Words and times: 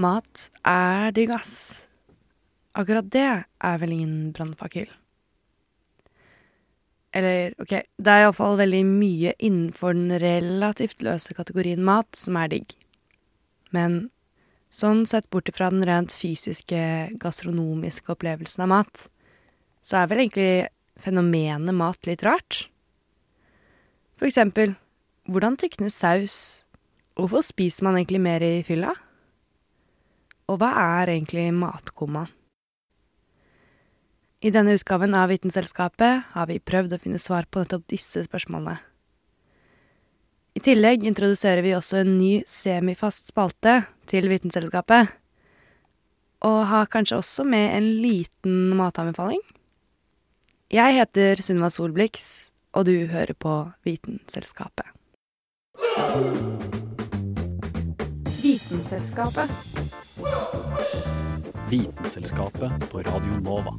Mat 0.00 0.48
er 0.66 1.12
digg, 1.16 1.32
ass. 1.34 1.84
Akkurat 2.78 3.08
det 3.12 3.28
er 3.44 3.80
vel 3.82 3.94
ingen 3.96 4.30
brannfakkel. 4.36 4.88
Eller, 7.16 7.56
ok, 7.58 7.72
det 7.98 8.12
er 8.12 8.24
iallfall 8.24 8.56
veldig 8.60 8.84
mye 8.86 9.34
innenfor 9.42 9.96
den 9.98 10.14
relativt 10.22 11.02
løse 11.02 11.34
kategorien 11.34 11.82
mat 11.82 12.14
som 12.16 12.38
er 12.38 12.52
digg. 12.52 12.76
Men 13.74 14.04
sånn 14.70 15.02
sett 15.10 15.26
bort 15.34 15.50
ifra 15.50 15.72
den 15.74 15.82
rent 15.86 16.14
fysiske, 16.14 16.82
gastronomiske 17.18 18.14
opplevelsen 18.14 18.62
av 18.66 18.70
mat, 18.70 19.08
så 19.82 20.00
er 20.00 20.10
vel 20.10 20.22
egentlig 20.22 20.52
fenomenet 21.02 21.74
mat 21.74 22.06
litt 22.06 22.22
rart. 22.26 22.64
For 24.20 24.28
eksempel, 24.28 24.76
hvordan 25.26 25.58
tykner 25.58 25.90
saus? 25.90 26.62
Hvorfor 27.18 27.42
spiser 27.44 27.88
man 27.88 27.98
egentlig 27.98 28.20
mer 28.22 28.44
i 28.44 28.60
fylla? 28.66 28.94
Og 30.50 30.58
hva 30.58 30.70
er 30.98 31.14
egentlig 31.14 31.46
matkoma? 31.54 32.26
I 34.40 34.50
denne 34.50 34.74
utgaven 34.74 35.14
av 35.14 35.28
Vitenselskapet 35.30 36.32
har 36.32 36.48
vi 36.48 36.62
prøvd 36.64 36.96
å 36.96 37.00
finne 37.02 37.20
svar 37.22 37.46
på 37.46 37.60
nettopp 37.60 37.84
disse 37.92 38.24
spørsmålene. 38.24 38.78
I 40.56 40.62
tillegg 40.64 41.04
introduserer 41.06 41.62
vi 41.62 41.76
også 41.76 42.00
en 42.00 42.16
ny 42.18 42.32
semifast 42.50 43.30
spalte 43.30 43.82
til 44.10 44.26
Vitenselskapet, 44.32 45.12
og 46.42 46.58
har 46.72 46.90
kanskje 46.90 47.20
også 47.20 47.44
med 47.46 47.68
en 47.76 47.90
liten 48.02 48.72
matanbefaling. 48.80 49.42
Jeg 50.72 50.96
heter 50.98 51.44
Sunniva 51.44 51.70
Solblix, 51.70 52.50
og 52.74 52.88
du 52.88 52.94
hører 53.12 53.36
på 53.36 53.54
Vitenselskapet. 53.86 54.88
Vitenselskapet. 58.70 59.50
Vitenselskapet 61.70 62.90
på 62.90 62.98
Radio 62.98 63.40
Nova. 63.42 63.74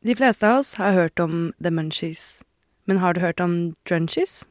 De 0.00 0.16
fleste 0.16 0.48
av 0.48 0.58
oss 0.58 0.74
har 0.74 0.92
hørt 0.92 1.20
om 1.20 1.52
The 1.62 1.70
Munchies, 1.70 2.42
men 2.84 2.98
har 2.98 3.14
du 3.14 3.20
hørt 3.20 3.40
om 3.40 3.76
Drunchies? 3.88 4.44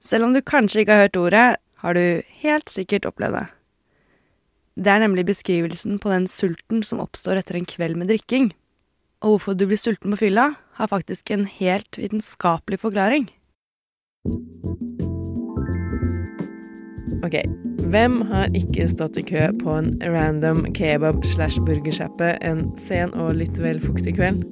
Selv 0.00 0.24
om 0.24 0.32
du 0.32 0.40
kanskje 0.40 0.80
ikke 0.80 0.92
har 0.92 1.08
hørt 1.08 1.16
ordet, 1.16 1.56
har 1.74 1.94
du 1.94 2.22
helt 2.38 2.70
sikkert 2.70 3.06
opplevd 3.06 3.34
det. 3.34 3.57
Det 4.78 4.92
er 4.92 5.02
nemlig 5.02 5.24
beskrivelsen 5.26 5.98
på 5.98 6.12
den 6.12 6.28
sulten 6.30 6.84
som 6.86 7.00
oppstår 7.02 7.40
etter 7.40 7.58
en 7.58 7.66
kveld 7.66 7.98
med 7.98 8.12
drikking. 8.12 8.52
Og 9.26 9.32
hvorfor 9.34 9.56
du 9.58 9.66
blir 9.66 9.80
sulten 9.80 10.14
på 10.14 10.20
fylla, 10.20 10.52
har 10.78 10.90
faktisk 10.92 11.32
en 11.34 11.48
helt 11.50 11.98
vitenskapelig 11.98 12.78
forklaring. 12.84 13.26
Ok, 17.26 17.34
hvem 17.90 18.20
har 18.30 18.54
ikke 18.54 18.86
stått 18.92 19.18
i 19.18 19.26
kø 19.26 19.48
på 19.58 19.74
en 19.80 19.90
random 19.98 20.68
kebab 20.78 21.24
slash 21.26 21.58
burgersjappe 21.66 22.36
en 22.46 22.68
sen 22.78 23.10
og 23.18 23.34
litt 23.40 23.58
vel 23.58 23.82
fuktig 23.82 24.14
kveld? 24.20 24.46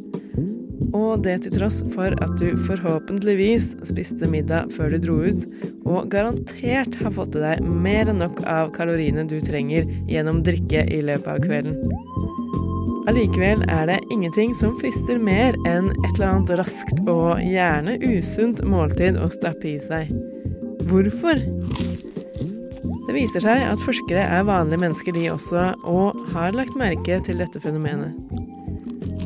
Og 0.93 1.23
det 1.25 1.39
til 1.45 1.55
tross 1.57 1.81
for 1.95 2.13
at 2.23 2.35
du 2.41 2.51
forhåpentligvis 2.67 3.73
spiste 3.89 4.29
middag 4.31 4.73
før 4.77 4.93
du 4.93 4.99
dro 5.07 5.17
ut, 5.25 5.47
og 5.89 6.11
garantert 6.13 6.99
har 7.01 7.15
fått 7.17 7.39
i 7.39 7.45
deg 7.45 7.65
mer 7.65 8.13
enn 8.13 8.21
nok 8.21 8.43
av 8.45 8.73
kaloriene 8.77 9.27
du 9.29 9.39
trenger 9.45 9.89
gjennom 10.11 10.43
drikke 10.47 10.85
i 10.93 11.01
løpet 11.07 11.33
av 11.33 11.43
kvelden. 11.45 11.81
Allikevel 13.07 13.63
er 13.71 13.85
det 13.87 14.01
ingenting 14.11 14.51
som 14.59 14.75
frister 14.81 15.21
mer 15.23 15.55
enn 15.69 15.93
et 15.93 16.17
eller 16.17 16.27
annet 16.33 16.57
raskt 16.59 17.05
og 17.07 17.39
gjerne 17.39 18.01
usunt 18.03 18.65
måltid 18.67 19.19
å 19.21 19.29
stappe 19.31 19.71
i 19.71 19.77
seg. 19.83 20.11
Hvorfor? 20.91 21.39
Det 23.07 23.15
viser 23.15 23.47
seg 23.47 23.63
at 23.63 23.83
forskere 23.83 24.27
er 24.27 24.49
vanlige 24.49 24.83
mennesker 24.83 25.15
de 25.15 25.29
også, 25.31 25.71
og 25.87 26.19
har 26.35 26.59
lagt 26.59 26.75
merke 26.79 27.21
til 27.23 27.39
dette 27.39 27.63
fenomenet. 27.63 28.46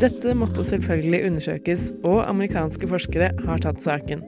Dette 0.01 0.33
måtte 0.33 0.65
selvfølgelig 0.65 1.27
undersøkes, 1.29 1.91
og 2.09 2.23
amerikanske 2.25 2.89
forskere 2.89 3.35
har 3.45 3.61
tatt 3.61 3.83
saken. 3.85 4.23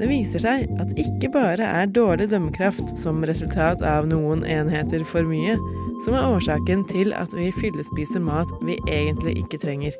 Det 0.00 0.06
viser 0.08 0.40
seg 0.40 0.70
at 0.80 0.94
ikke 0.96 1.28
bare 1.34 1.66
er 1.68 1.90
dårlig 1.92 2.30
dømmekraft 2.32 2.94
som 2.96 3.20
resultat 3.28 3.84
av 3.84 4.08
noen 4.08 4.46
enheter 4.48 5.04
for 5.04 5.28
mye, 5.28 5.58
som 6.06 6.16
er 6.16 6.24
årsaken 6.24 6.86
til 6.88 7.12
at 7.12 7.34
vi 7.36 7.50
fyllespiser 7.58 8.24
mat 8.24 8.48
vi 8.64 8.78
egentlig 8.88 9.36
ikke 9.42 9.60
trenger. 9.60 9.98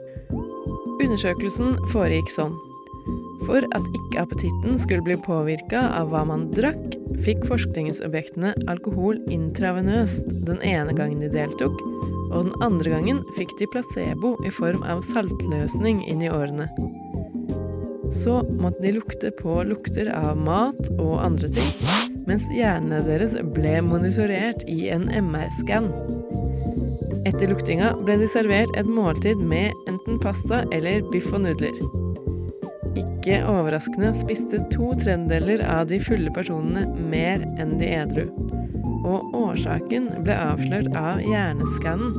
Undersøkelsen 0.97 1.77
foregikk 1.93 2.33
sånn. 2.33 2.57
For 3.45 3.65
at 3.77 3.85
ikke 3.97 4.23
appetitten 4.23 4.81
skulle 4.81 5.05
bli 5.05 5.19
påvirka 5.21 5.83
av 5.99 6.09
hva 6.15 6.25
man 6.29 6.49
drakk, 6.57 6.97
fikk 7.21 7.45
forskningsobjektene 7.53 8.55
alkohol 8.73 9.21
intravenøst 9.29 10.33
den 10.49 10.65
ene 10.65 10.97
gangen 10.97 11.21
de 11.21 11.29
deltok, 11.37 11.77
og 12.31 12.49
den 12.49 12.65
andre 12.65 12.95
gangen 12.95 13.23
fikk 13.37 13.57
de 13.59 13.69
placebo 13.71 14.37
i 14.47 14.53
form 14.55 14.85
av 14.87 15.03
saltløsning 15.07 16.03
inn 16.09 16.25
i 16.25 16.33
årene. 16.33 16.71
Så 18.11 18.41
måtte 18.59 18.83
de 18.83 18.97
lukte 18.97 19.31
på 19.39 19.61
lukter 19.67 20.11
av 20.15 20.39
mat 20.39 20.81
og 20.97 21.21
andre 21.23 21.51
ting, 21.55 21.71
mens 22.27 22.49
hjernene 22.55 23.05
deres 23.07 23.37
ble 23.55 23.77
monitorert 23.87 24.65
i 24.71 24.89
en 24.95 25.07
MR-skann. 25.15 25.87
Etter 27.29 27.51
luktinga 27.53 27.93
ble 28.07 28.17
de 28.23 28.29
servert 28.33 28.73
et 28.81 28.89
måltid 28.89 29.39
med 29.39 29.77
enten 29.91 30.19
pasta 30.23 30.65
eller 30.75 31.05
biff 31.13 31.31
og 31.37 31.45
nudler. 31.45 31.77
Ikke 32.99 33.43
overraskende 33.47 34.11
spiste 34.19 34.63
to 34.73 34.95
tredjedeler 34.99 35.63
av 35.69 35.87
de 35.93 36.01
fulle 36.03 36.33
personene 36.35 36.89
mer 37.13 37.45
enn 37.61 37.77
de 37.79 37.93
edru. 38.01 38.50
Og 39.01 39.35
årsaken 39.37 40.11
ble 40.25 40.37
avslørt 40.37 40.95
av 40.99 41.23
hjerneskannen. 41.25 42.17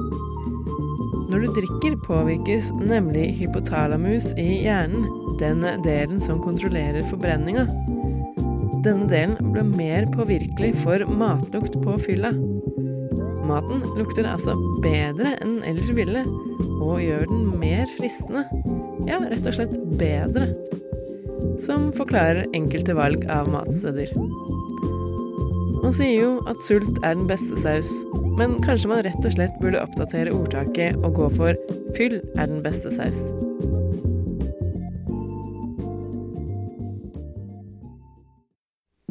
Når 1.31 1.45
du 1.45 1.53
drikker, 1.55 1.95
påvirkes 2.03 2.73
nemlig 2.75 3.29
hypotalamus 3.39 4.33
i 4.41 4.65
hjernen, 4.65 5.05
den 5.39 5.63
delen 5.85 6.19
som 6.19 6.41
kontrollerer 6.43 7.05
forbrenninga. 7.07 7.67
Denne 8.81 9.07
delen 9.07 9.53
ble 9.53 9.63
mer 9.63 10.09
påvirkelig 10.11 10.73
for 10.81 11.05
matlukt 11.15 11.77
på 11.83 11.95
fylla. 12.01 12.33
Maten 13.47 13.83
lukter 13.97 14.27
altså 14.27 14.57
bedre 14.83 15.35
enn 15.37 15.59
den 15.59 15.69
ellers 15.71 15.91
ville, 15.95 16.25
og 16.81 16.99
gjør 17.03 17.27
den 17.29 17.47
mer 17.61 17.87
fristende. 17.95 18.43
Ja, 19.07 19.21
rett 19.21 19.47
og 19.47 19.55
slett 19.55 19.75
bedre. 20.01 20.49
Som 21.61 21.91
forklarer 21.95 22.49
enkelte 22.57 22.97
valg 22.97 23.23
av 23.31 23.49
matsteder. 23.53 24.11
Man 25.81 25.95
sier 25.97 26.13
jo 26.13 26.33
at 26.45 26.61
sult 26.61 26.99
er 27.01 27.15
den 27.17 27.25
beste 27.29 27.57
saus, 27.57 27.89
men 28.37 28.59
kanskje 28.61 28.91
man 28.91 29.01
rett 29.07 29.25
og 29.25 29.33
slett 29.33 29.55
burde 29.63 29.81
oppdatere 29.81 30.33
ordtaket 30.35 30.99
og 31.01 31.15
gå 31.17 31.29
for 31.33 31.57
'fyll 31.97 32.19
er 32.37 32.45
den 32.45 32.61
beste 32.61 32.93
saus'. 32.93 33.31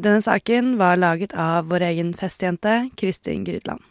Denne 0.01 0.21
saken 0.23 0.77
var 0.79 0.95
laget 0.95 1.35
av 1.37 1.67
vår 1.69 1.83
egen 1.91 2.15
festjente 2.17 2.89
Kristin 2.97 3.43
Grydland. 3.45 3.90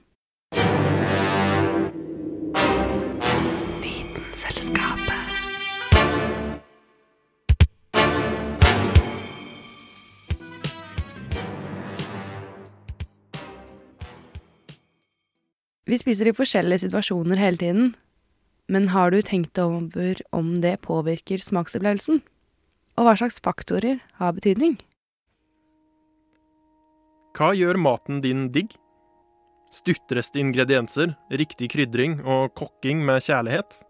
Vi 15.90 15.98
spiser 15.98 16.28
i 16.30 16.36
forskjellige 16.36 16.84
situasjoner 16.84 17.40
hele 17.40 17.58
tiden, 17.58 17.88
men 18.70 18.92
har 18.92 19.10
du 19.10 19.18
tenkt 19.26 19.58
over 19.58 20.20
om 20.30 20.52
det 20.62 20.76
påvirker 20.86 21.42
smaksopplevelsen? 21.42 22.20
Og 22.94 23.08
hva 23.08 23.16
slags 23.18 23.40
faktorer 23.42 23.98
har 24.20 24.36
betydning? 24.36 24.76
Hva 27.34 27.50
gjør 27.58 27.80
maten 27.82 28.20
din 28.22 28.46
digg? 28.54 28.76
Stuttreste 29.74 30.38
ingredienser, 30.38 31.16
riktig 31.34 31.72
krydring 31.74 32.20
og 32.22 32.54
kokking 32.58 33.02
med 33.06 33.26
kjærlighet? 33.26 33.80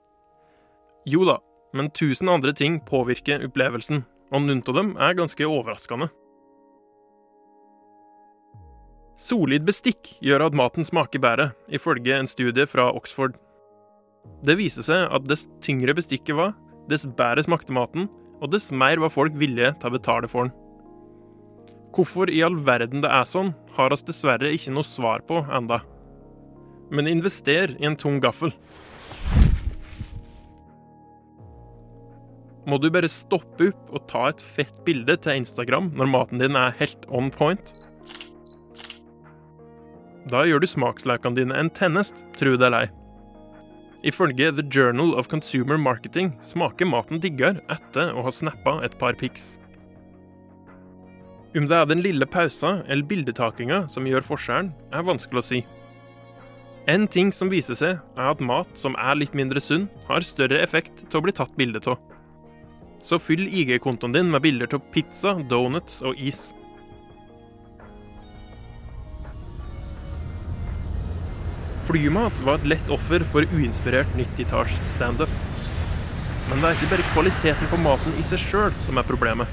Jo 1.09 1.27
da, 1.29 1.37
men 1.77 1.93
tusen 1.93 2.33
andre 2.33 2.57
ting 2.57 2.81
påvirker 2.89 3.45
opplevelsen, 3.45 4.07
og 4.33 4.47
noen 4.47 4.65
av 4.65 4.81
dem 4.81 4.97
er 4.97 5.21
ganske 5.21 5.45
overraskende. 5.45 6.09
Solid 9.21 9.67
bestikk 9.69 10.15
gjør 10.25 10.47
at 10.47 10.55
maten 10.57 10.87
smaker 10.87 11.21
bedre, 11.21 11.51
ifølge 11.69 12.15
en 12.17 12.29
studie 12.29 12.65
fra 12.65 12.87
Oxford. 12.97 13.35
Det 14.47 14.57
viser 14.57 14.87
seg 14.87 15.13
at 15.13 15.27
dess 15.29 15.45
tyngre 15.61 15.93
bestikket 15.99 16.39
var, 16.39 16.55
dess 16.89 17.05
bedre 17.05 17.45
smakte 17.45 17.75
maten, 17.77 18.09
og 18.41 18.49
dess 18.55 18.71
mer 18.73 19.03
var 19.03 19.13
folk 19.13 19.37
villige 19.37 19.75
til 19.77 19.91
å 19.91 19.97
betale 19.99 20.31
for 20.31 20.49
den. 20.49 20.55
Hvorfor 21.93 22.33
i 22.33 22.41
all 22.47 22.57
verden 22.65 23.05
det 23.05 23.11
er 23.13 23.27
sånn, 23.29 23.53
har 23.77 23.93
oss 23.93 24.07
dessverre 24.07 24.55
ikke 24.57 24.73
noe 24.73 24.89
svar 24.89 25.21
på 25.29 25.43
enda. 25.53 25.83
Men 26.89 27.11
invester 27.11 27.77
i 27.77 27.89
en 27.91 27.99
tung 28.01 28.23
gaffel. 28.25 28.55
Må 32.65 32.81
du 32.81 32.89
bare 32.95 33.11
stoppe 33.11 33.69
opp 33.69 33.93
og 33.93 34.09
ta 34.09 34.31
et 34.31 34.41
fett 34.41 34.81
bilde 34.89 35.19
til 35.21 35.43
Instagram 35.43 35.93
når 35.99 36.13
maten 36.17 36.41
din 36.41 36.57
er 36.57 36.73
helt 36.81 37.05
on 37.13 37.29
point? 37.35 37.75
Da 40.31 40.45
gjør 40.47 40.63
du 40.63 40.69
smaksløkene 40.71 41.41
dine 41.41 41.57
en 41.59 41.71
tennest, 41.75 42.23
tru 42.39 42.55
det 42.55 42.69
eller 42.69 42.87
ei. 42.87 42.91
Ifølge 44.07 44.53
The 44.57 44.65
Journal 44.65 45.13
of 45.19 45.29
Consumer 45.29 45.77
Marketing 45.77 46.31
smaker 46.41 46.89
maten 46.89 47.21
diggere 47.21 47.61
etter 47.73 48.15
å 48.15 48.23
ha 48.25 48.33
snappa 48.33 48.79
et 48.87 48.95
par 49.01 49.19
pics. 49.19 49.59
Om 51.51 51.67
det 51.67 51.77
er 51.77 51.89
den 51.91 52.05
lille 52.05 52.29
pausa 52.31 52.79
eller 52.87 53.09
bildetakinga 53.11 53.83
som 53.91 54.07
gjør 54.07 54.25
forskjellen, 54.25 54.71
er 54.95 55.07
vanskelig 55.09 55.43
å 55.43 55.49
si. 55.49 55.61
En 56.89 57.09
ting 57.11 57.33
som 57.35 57.51
viser 57.51 57.77
seg, 57.77 57.99
er 58.17 58.31
at 58.31 58.41
mat 58.41 58.71
som 58.79 58.95
er 59.03 59.19
litt 59.19 59.35
mindre 59.37 59.61
sunn, 59.61 59.89
har 60.07 60.25
større 60.25 60.63
effekt 60.63 61.05
til 61.11 61.21
å 61.21 61.25
bli 61.27 61.35
tatt 61.37 61.53
bilde 61.59 61.83
av. 61.91 61.99
Så 63.03 63.19
fyll 63.21 63.49
IG-kontoen 63.49 64.15
din 64.15 64.31
med 64.31 64.45
bilder 64.47 64.71
av 64.79 64.87
pizza, 64.95 65.35
donuts 65.51 66.01
og 66.07 66.17
is. 66.17 66.53
Flymat 71.89 72.43
var 72.45 72.61
et 72.61 72.69
lett 72.75 72.93
offer 72.93 73.25
for 73.33 73.47
uinspirert 73.57 74.11
90-talls 74.19 74.77
standup. 74.89 75.33
Men 76.51 76.61
det 76.61 76.69
er 76.69 76.77
ikke 76.77 76.93
bare 76.93 77.09
kvaliteten 77.15 77.71
på 77.71 77.81
maten 77.81 78.17
i 78.21 78.25
seg 78.27 78.43
sjøl 78.43 78.77
som 78.85 79.01
er 79.01 79.07
problemet. 79.09 79.49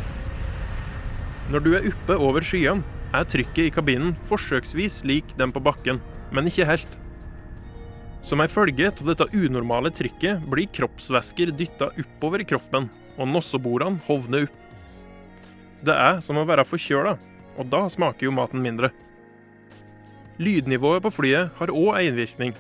Når 1.54 1.64
du 1.64 1.74
er 1.78 1.90
oppe 1.92 2.18
over 2.20 2.44
skyene, 2.44 2.84
er 3.16 3.28
trykket 3.30 3.70
i 3.70 3.72
kabinen 3.72 4.16
forsøksvis 4.28 5.00
lik 5.08 5.30
den 5.40 5.54
på 5.56 5.64
bakken, 5.64 6.02
men 6.36 6.50
ikke 6.50 6.68
helt. 6.68 6.98
Som 8.28 8.44
ei 8.44 8.50
følge 8.52 8.90
av 8.92 9.06
dette 9.08 9.30
unormale 9.32 9.94
trykket 9.96 10.44
blir 10.52 10.68
kroppsvæsker 10.76 11.54
dytta 11.56 11.94
oppover 11.96 12.44
kroppen, 12.50 12.90
og 13.16 13.32
nosseborene 13.32 14.04
hovner 14.10 14.50
opp. 14.50 14.58
Det 15.88 15.94
er 15.94 16.20
som 16.26 16.40
å 16.42 16.46
være 16.50 16.66
forkjøla, 16.68 17.14
og 17.58 17.70
da 17.72 17.86
smaker 17.94 18.28
jo 18.28 18.34
maten 18.36 18.60
mindre. 18.66 18.92
Lydnivået 20.38 21.02
på 21.02 21.10
flyet 21.10 21.54
har 21.58 21.74
òg 21.74 21.96
en 21.98 22.12
innvirkning. 22.12 22.54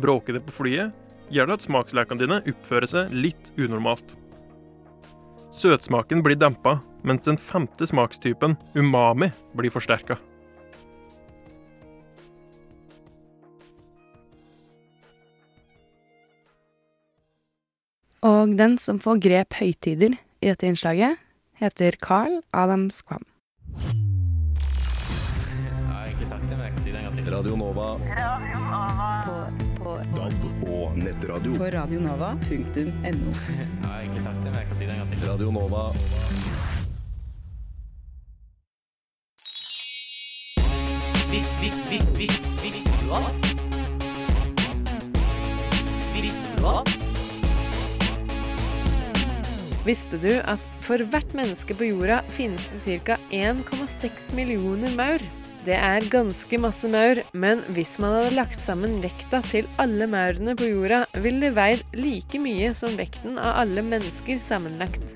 Bråker 0.00 0.38
det 0.38 0.46
på 0.46 0.54
flyet, 0.62 0.92
gjør 1.32 1.50
det 1.50 1.58
at 1.58 1.64
smakslekene 1.66 2.20
dine 2.24 2.38
oppfører 2.48 2.88
seg 2.88 3.12
litt 3.12 3.52
unormalt. 3.60 4.14
Søtsmaken 5.52 6.22
blir 6.24 6.38
dempa, 6.40 6.78
mens 7.04 7.26
den 7.26 7.36
femte 7.36 7.84
smakstypen, 7.88 8.56
umami, 8.72 9.28
blir 9.52 9.72
forsterka. 9.74 10.16
Og 18.22 18.54
den 18.56 18.78
som 18.80 19.02
får 19.02 19.20
grep 19.20 19.58
høytider 19.58 20.16
i 20.40 20.48
dette 20.48 20.64
innslaget, 20.70 21.20
heter 21.60 21.98
Carl 22.00 22.40
Adam 22.54 22.88
Kvam. 22.88 23.31
Si 26.92 26.98
det 26.98 27.04
en 27.04 27.14
gang 27.14 27.16
til. 27.16 27.34
Radio 27.34 27.56
Nova. 27.56 27.98
På, 29.24 29.36
på, 29.84 29.92
DAB 30.16 30.68
og 30.68 30.98
nettradio. 30.98 31.56
på 31.56 31.64
radionova.no. 31.64 32.52
Jeg 33.02 33.88
har 33.88 34.00
egentlig 34.00 34.22
sagt 34.22 34.36
det, 34.42 34.50
men 34.50 34.58
jeg 34.58 34.66
kan 34.68 34.76
si 34.76 34.84
det 34.84 34.92
en 34.92 34.98
gang 34.98 35.10
til. 35.10 35.28
Radio 35.28 35.50
Nova. 35.50 35.92
Vis, 41.32 41.48
vis, 41.62 41.76
vis, 41.88 42.06
vis, 42.18 42.40
visste 42.62 42.92
du 43.00 43.12
at? 43.16 43.40
Visste 46.12 46.46
du 46.58 46.66
at? 46.68 46.88
Visste 49.86 50.18
du 50.20 50.32
at 50.44 50.72
for 50.84 51.02
hvert 51.02 51.32
menneske 51.34 51.74
på 51.74 51.88
jorda 51.88 52.20
finnes 52.28 52.68
det 52.74 53.00
ca. 53.06 53.16
1,6 53.32 54.34
millioner 54.36 54.92
maur? 54.96 55.41
Det 55.62 55.76
er 55.78 56.02
ganske 56.10 56.58
masse 56.58 56.88
maur, 56.90 57.20
men 57.38 57.60
hvis 57.70 57.92
man 58.02 58.16
hadde 58.16 58.34
lagt 58.34 58.58
sammen 58.58 58.96
vekta 58.98 59.38
til 59.46 59.68
alle 59.78 60.08
maurene 60.10 60.56
på 60.58 60.66
jorda, 60.66 61.04
ville 61.22 61.38
det 61.44 61.54
veid 61.54 61.84
like 61.94 62.40
mye 62.42 62.72
som 62.74 62.96
vekten 62.98 63.38
av 63.38 63.60
alle 63.60 63.84
mennesker 63.86 64.40
sammenlagt. 64.42 65.12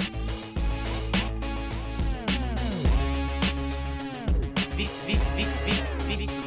Vis, 4.78 4.92
vis, 5.08 5.24
vis, 5.34 5.50
vis, 5.66 5.82
visste 6.06 6.38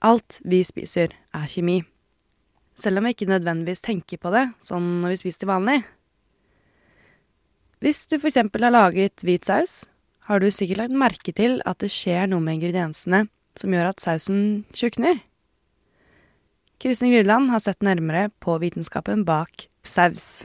Alt 0.00 0.40
vi 0.48 0.62
spiser, 0.64 1.12
er 1.34 1.46
kjemi. 1.50 1.82
Selv 2.76 3.00
om 3.00 3.06
vi 3.08 3.14
ikke 3.14 3.28
nødvendigvis 3.30 3.84
tenker 3.84 4.20
på 4.20 4.32
det, 4.34 4.46
sånn 4.64 4.98
når 5.02 5.14
vi 5.14 5.20
spiser 5.22 5.44
til 5.44 5.52
vanlig. 5.52 5.78
Hvis 7.84 8.04
du 8.08 8.16
eksempel 8.18 8.66
har 8.66 8.74
laget 8.74 9.24
hvit 9.24 9.48
saus, 9.48 9.84
har 10.26 10.42
du 10.42 10.50
sikkert 10.50 10.82
lagt 10.82 10.98
merke 10.98 11.32
til 11.36 11.60
at 11.68 11.80
det 11.80 11.92
skjer 11.92 12.28
noe 12.30 12.42
med 12.42 12.58
ingrediensene 12.58 13.26
som 13.56 13.72
gjør 13.72 13.92
at 13.92 14.02
sausen 14.02 14.40
tjukner. 14.76 15.20
Kristin 16.82 17.12
Grydland 17.14 17.48
har 17.52 17.62
sett 17.64 17.80
nærmere 17.84 18.28
på 18.44 18.58
vitenskapen 18.60 19.24
bak 19.28 19.68
saus. 19.86 20.44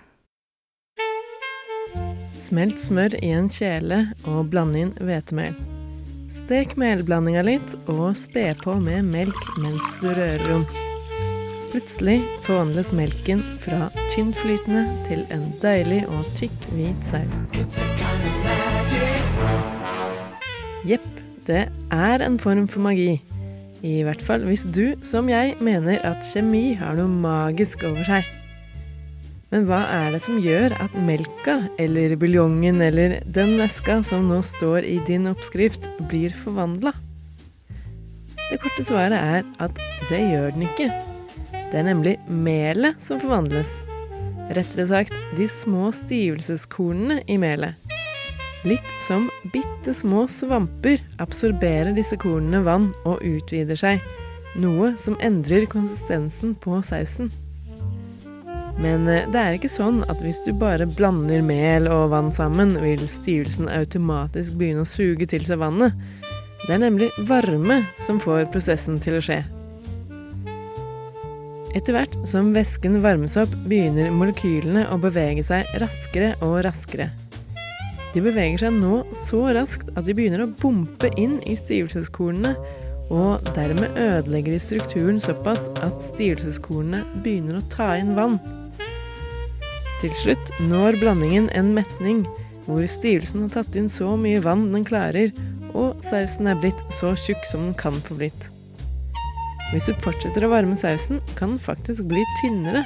Smelt 2.39 2.79
smør 2.81 3.17
i 3.19 3.33
en 3.35 3.51
kjele 3.51 4.05
og 4.23 4.47
bland 4.53 4.77
inn 4.79 4.93
hvetemel. 5.03 5.57
Stek 6.31 6.77
melblandinga 6.79 7.43
litt 7.43 7.75
og 7.91 8.15
spe 8.17 8.47
på 8.63 8.77
med 8.79 9.11
melk 9.11 9.51
mens 9.59 9.91
du 9.99 10.07
rører 10.13 10.55
om. 10.55 10.65
Plutselig 11.71 12.17
forvandles 12.43 12.89
melken 12.91 13.39
fra 13.63 13.85
tynnflytende 14.11 14.81
til 15.05 15.21
en 15.31 15.45
deilig 15.61 16.01
og 16.11 16.25
tykk 16.35 16.65
hvit 16.75 17.05
saus. 17.07 17.45
Jepp, 20.83 21.05
det 21.47 21.61
er 21.95 22.23
en 22.25 22.35
form 22.43 22.65
for 22.67 22.83
magi. 22.83 23.21
I 23.87 24.01
hvert 24.03 24.19
fall 24.19 24.43
hvis 24.49 24.65
du, 24.67 24.97
som 25.07 25.29
jeg, 25.31 25.55
mener 25.63 26.03
at 26.05 26.25
kjemi 26.33 26.73
har 26.75 26.99
noe 26.99 27.07
magisk 27.07 27.85
over 27.87 28.03
seg. 28.03 28.27
Men 29.51 29.63
hva 29.67 29.79
er 29.95 30.11
det 30.11 30.21
som 30.25 30.41
gjør 30.43 30.75
at 30.75 30.93
melka, 31.07 31.57
eller 31.79 32.17
buljongen, 32.19 32.83
eller 32.83 33.17
den 33.23 33.55
væska 33.59 34.01
som 34.07 34.27
nå 34.27 34.41
står 34.43 34.83
i 34.87 34.99
din 35.07 35.27
oppskrift, 35.31 35.87
blir 36.11 36.35
forvandla? 36.43 36.91
Det 38.49 38.59
korte 38.59 38.83
svaret 38.83 39.15
er 39.15 39.47
at 39.63 39.81
det 40.11 40.21
gjør 40.33 40.51
den 40.55 40.67
ikke. 40.67 40.91
Det 41.71 41.79
er 41.79 41.87
nemlig 41.87 42.17
melet 42.27 42.99
som 42.99 43.19
forvandles. 43.21 43.77
Rettere 44.51 44.87
sagt 44.89 45.13
de 45.37 45.47
små 45.47 45.93
stivelseskornene 45.95 47.21
i 47.31 47.37
melet. 47.39 47.79
Litt 48.67 48.89
som 49.01 49.29
bitte 49.53 49.93
små 49.97 50.27
svamper 50.29 50.99
absorberer 51.23 51.95
disse 51.95 52.17
kornene 52.19 52.59
vann 52.65 52.91
og 53.07 53.23
utvider 53.25 53.79
seg, 53.79 54.03
noe 54.59 54.91
som 54.99 55.15
endrer 55.23 55.65
konsistensen 55.71 56.53
på 56.59 56.81
sausen. 56.85 57.31
Men 58.81 59.07
eh, 59.07 59.25
det 59.31 59.39
er 59.39 59.55
ikke 59.55 59.71
sånn 59.71 60.03
at 60.11 60.21
hvis 60.21 60.41
du 60.45 60.51
bare 60.57 60.89
blander 60.89 61.41
mel 61.45 61.87
og 61.91 62.11
vann 62.13 62.31
sammen, 62.35 62.75
vil 62.83 63.07
stivelsen 63.09 63.71
automatisk 63.71 64.59
begynne 64.59 64.85
å 64.85 64.89
suge 64.89 65.29
til 65.31 65.47
seg 65.47 65.61
vannet. 65.63 65.95
Det 66.67 66.75
er 66.75 66.83
nemlig 66.83 67.09
varme 67.29 67.81
som 67.97 68.19
får 68.21 68.51
prosessen 68.53 68.99
til 69.01 69.17
å 69.17 69.25
skje. 69.25 69.41
Etter 71.71 71.95
hvert 71.95 72.15
som 72.27 72.49
væsken 72.51 72.99
varmes 73.03 73.37
opp, 73.39 73.51
begynner 73.69 74.11
molekylene 74.11 74.89
å 74.91 74.97
bevege 74.99 75.43
seg 75.47 75.69
raskere 75.79 76.33
og 76.43 76.59
raskere. 76.65 77.07
De 78.11 78.19
beveger 78.19 78.65
seg 78.65 78.75
nå 78.75 79.05
så 79.15 79.45
raskt 79.55 79.91
at 79.95 80.03
de 80.03 80.15
begynner 80.17 80.43
å 80.43 80.51
bompe 80.59 81.07
inn 81.15 81.37
i 81.47 81.55
stivelseskornene, 81.55 82.57
og 83.11 83.47
dermed 83.55 83.95
ødelegger 83.99 84.55
de 84.55 84.59
strukturen 84.63 85.19
såpass 85.23 85.69
at 85.83 86.03
stivelseskornene 86.03 87.23
begynner 87.23 87.59
å 87.59 87.65
ta 87.71 87.93
inn 87.99 88.13
vann. 88.19 88.37
Til 90.03 90.13
slutt 90.19 90.51
når 90.67 90.99
blandingen 90.99 91.47
en 91.55 91.71
metning, 91.75 92.25
hvor 92.67 92.83
stivelsen 92.89 93.45
har 93.45 93.55
tatt 93.55 93.75
inn 93.79 93.91
så 93.91 94.15
mye 94.19 94.43
vann 94.43 94.71
den 94.75 94.87
klarer, 94.87 95.31
og 95.71 96.03
sausen 96.03 96.51
er 96.51 96.59
blitt 96.59 96.83
så 96.91 97.13
tjukk 97.15 97.47
som 97.47 97.69
den 97.69 97.77
kan 97.79 97.95
få 98.03 98.19
blitt. 98.19 98.51
Hvis 99.71 99.87
du 99.87 99.95
fortsetter 100.03 100.43
å 100.45 100.51
varme 100.51 100.75
sausen, 100.75 101.21
kan 101.37 101.55
den 101.55 101.63
faktisk 101.63 102.09
bli 102.11 102.23
tynnere. 102.41 102.83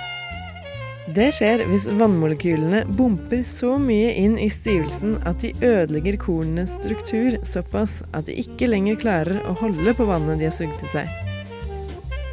Det 1.15 1.27
skjer 1.38 1.62
hvis 1.70 1.86
vannmolekylene 2.00 2.82
bumper 2.98 3.44
så 3.46 3.75
mye 3.82 4.12
inn 4.18 4.39
i 4.42 4.48
stivelsen 4.50 5.20
at 5.30 5.44
de 5.44 5.51
ødelegger 5.62 6.18
kornenes 6.22 6.74
struktur 6.80 7.38
såpass 7.46 8.00
at 8.18 8.25
de 8.30 8.38
ikke 8.42 8.70
lenger 8.72 8.98
klarer 9.01 9.42
å 9.46 9.54
holde 9.60 9.94
på 9.98 10.08
vannet 10.10 10.42
de 10.42 10.50
har 10.50 10.56
sugd 10.56 10.77
til 10.82 10.94
seg. 10.96 11.12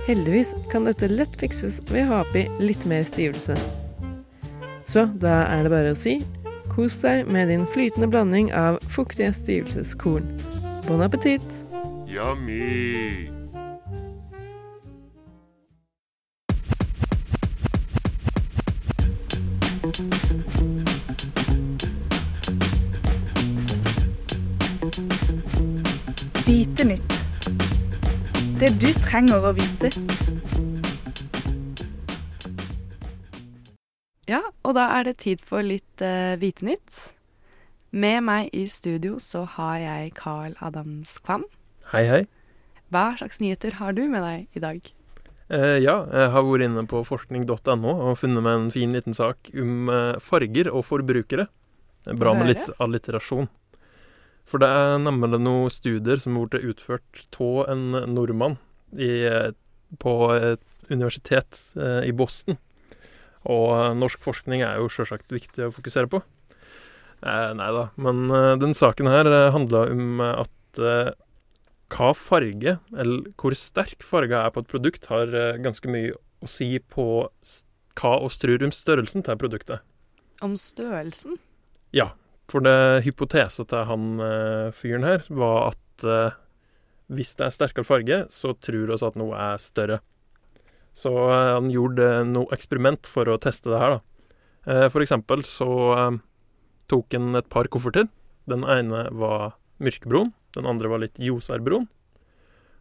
Heldigvis 0.09 0.55
kan 0.73 0.89
dette 0.89 1.11
lett 1.13 1.37
fikses 1.41 1.83
ved 1.93 2.07
å 2.07 2.15
ha 2.15 2.23
oppi 2.25 2.47
litt 2.65 2.85
mer 2.91 3.05
stivelse. 3.09 3.57
Så 4.89 5.07
da 5.21 5.43
er 5.53 5.65
det 5.65 5.73
bare 5.73 5.93
å 5.93 5.99
si 5.99 6.19
kos 6.73 6.97
deg 7.05 7.29
med 7.29 7.53
din 7.53 7.69
flytende 7.73 8.09
blanding 8.11 8.49
av 8.57 8.81
fuktige 8.93 9.33
stivelseskorn. 9.37 10.27
Bon 10.89 11.05
appétit! 11.05 11.45
Yummy! 12.09 13.32
Det 28.63 28.69
du 28.79 28.93
trenger 29.03 29.43
å 29.43 29.51
vite. 29.57 29.89
Ja, 34.31 34.39
og 34.63 34.77
da 34.77 34.85
er 35.01 35.09
det 35.09 35.17
tid 35.25 35.41
for 35.43 35.67
litt 35.67 36.05
uh, 36.05 36.39
Vitenytt. 36.39 37.09
Med 37.91 38.23
meg 38.23 38.53
i 38.55 38.63
studio 38.71 39.17
så 39.19 39.43
har 39.57 39.81
jeg 39.83 40.13
Carl 40.21 40.55
Adams 40.63 41.17
Kvam. 41.27 41.43
Hei, 41.91 42.05
hei. 42.07 42.21
Hva 42.95 43.09
slags 43.19 43.43
nyheter 43.43 43.81
har 43.81 43.99
du 43.99 44.05
med 44.07 44.23
deg 44.23 44.55
i 44.55 44.63
dag? 44.63 44.79
Uh, 45.51 45.83
ja, 45.83 45.97
jeg 46.07 46.31
har 46.37 46.47
vært 46.47 46.69
inne 46.69 46.87
på 46.87 47.03
forskning.no 47.09 47.97
og 47.97 48.15
funnet 48.23 48.47
meg 48.47 48.61
en 48.61 48.71
fin 48.79 48.95
liten 48.95 49.19
sak 49.19 49.51
om 49.59 49.91
uh, 49.91 50.23
farger 50.23 50.71
og 50.71 50.87
forbrukere. 50.87 51.49
Er 52.07 52.23
bra 52.23 52.39
med 52.39 52.55
litt 52.55 52.71
alliterasjon. 52.79 53.51
For 54.49 54.63
det 54.63 54.69
er 54.69 54.99
nemlig 55.01 55.41
noen 55.41 55.73
studier 55.73 56.21
som 56.21 56.37
blitt 56.37 56.67
utført 56.67 57.41
av 57.41 57.73
en 57.73 57.89
nordmann 58.13 58.59
i, 58.99 59.13
på 60.03 60.15
et 60.35 60.63
universitet 60.91 61.59
eh, 61.79 62.09
i 62.09 62.13
Boston. 62.13 62.59
Og 63.51 63.97
norsk 63.99 64.23
forskning 64.23 64.63
er 64.63 64.79
jo 64.79 64.91
sjølsagt 64.93 65.33
viktig 65.35 65.67
å 65.67 65.75
fokusere 65.75 66.11
på. 66.11 66.23
Eh, 67.23 67.51
nei 67.59 67.69
da, 67.75 67.89
men 68.03 68.25
eh, 68.31 68.55
den 68.63 68.75
saken 68.75 69.11
her 69.11 69.29
eh, 69.31 69.51
handla 69.55 69.85
om 69.93 70.23
at 70.27 70.83
eh, 70.83 71.13
hva 71.93 72.11
farge, 72.17 72.79
eller 72.97 73.29
hvor 73.39 73.55
sterk 73.59 74.03
farge 74.07 74.39
er 74.39 74.53
på 74.55 74.63
et 74.63 74.71
produkt, 74.71 75.07
har 75.13 75.31
ganske 75.63 75.91
mye 75.93 76.15
å 76.43 76.49
si 76.49 76.79
på 76.81 77.07
hva 78.01 78.13
oss 78.25 78.41
tror 78.41 78.65
om 78.65 78.73
størrelsen 78.75 79.27
til 79.27 79.39
produktet. 79.39 79.85
Om 80.43 80.57
størrelsen? 80.59 81.37
Ja, 81.95 82.15
for 82.53 82.65
det 82.65 83.05
hypotese 83.07 83.65
til 83.69 83.87
han 83.89 84.09
eh, 84.21 84.71
fyren 84.77 85.07
her 85.07 85.25
var 85.33 85.73
at 85.73 86.05
eh, 86.05 86.39
hvis 87.13 87.35
det 87.39 87.47
er 87.47 87.55
sterkere 87.55 87.87
farge, 87.87 88.19
så 88.33 88.53
tror 88.61 88.93
oss 88.93 89.05
at 89.07 89.17
noe 89.21 89.37
er 89.37 89.61
større. 89.61 90.01
Så 90.97 91.13
eh, 91.13 91.53
han 91.57 91.71
gjorde 91.73 92.11
noe 92.29 92.53
eksperiment 92.55 93.09
for 93.09 93.31
å 93.33 93.39
teste 93.41 93.73
det 93.73 93.81
her, 93.83 93.97
da. 93.99 94.07
For 94.63 95.03
eksempel 95.03 95.41
så 95.43 95.67
tok 96.87 97.15
han 97.17 97.35
et 97.35 97.49
par 97.51 97.67
kofferter. 97.67 98.05
Den 98.47 98.63
ene 98.63 99.09
var 99.11 99.57
mørkebrun, 99.83 100.29
den 100.55 100.69
andre 100.71 100.93
var 100.93 101.01
litt 101.03 101.19
ljosarbrun. 101.19 101.89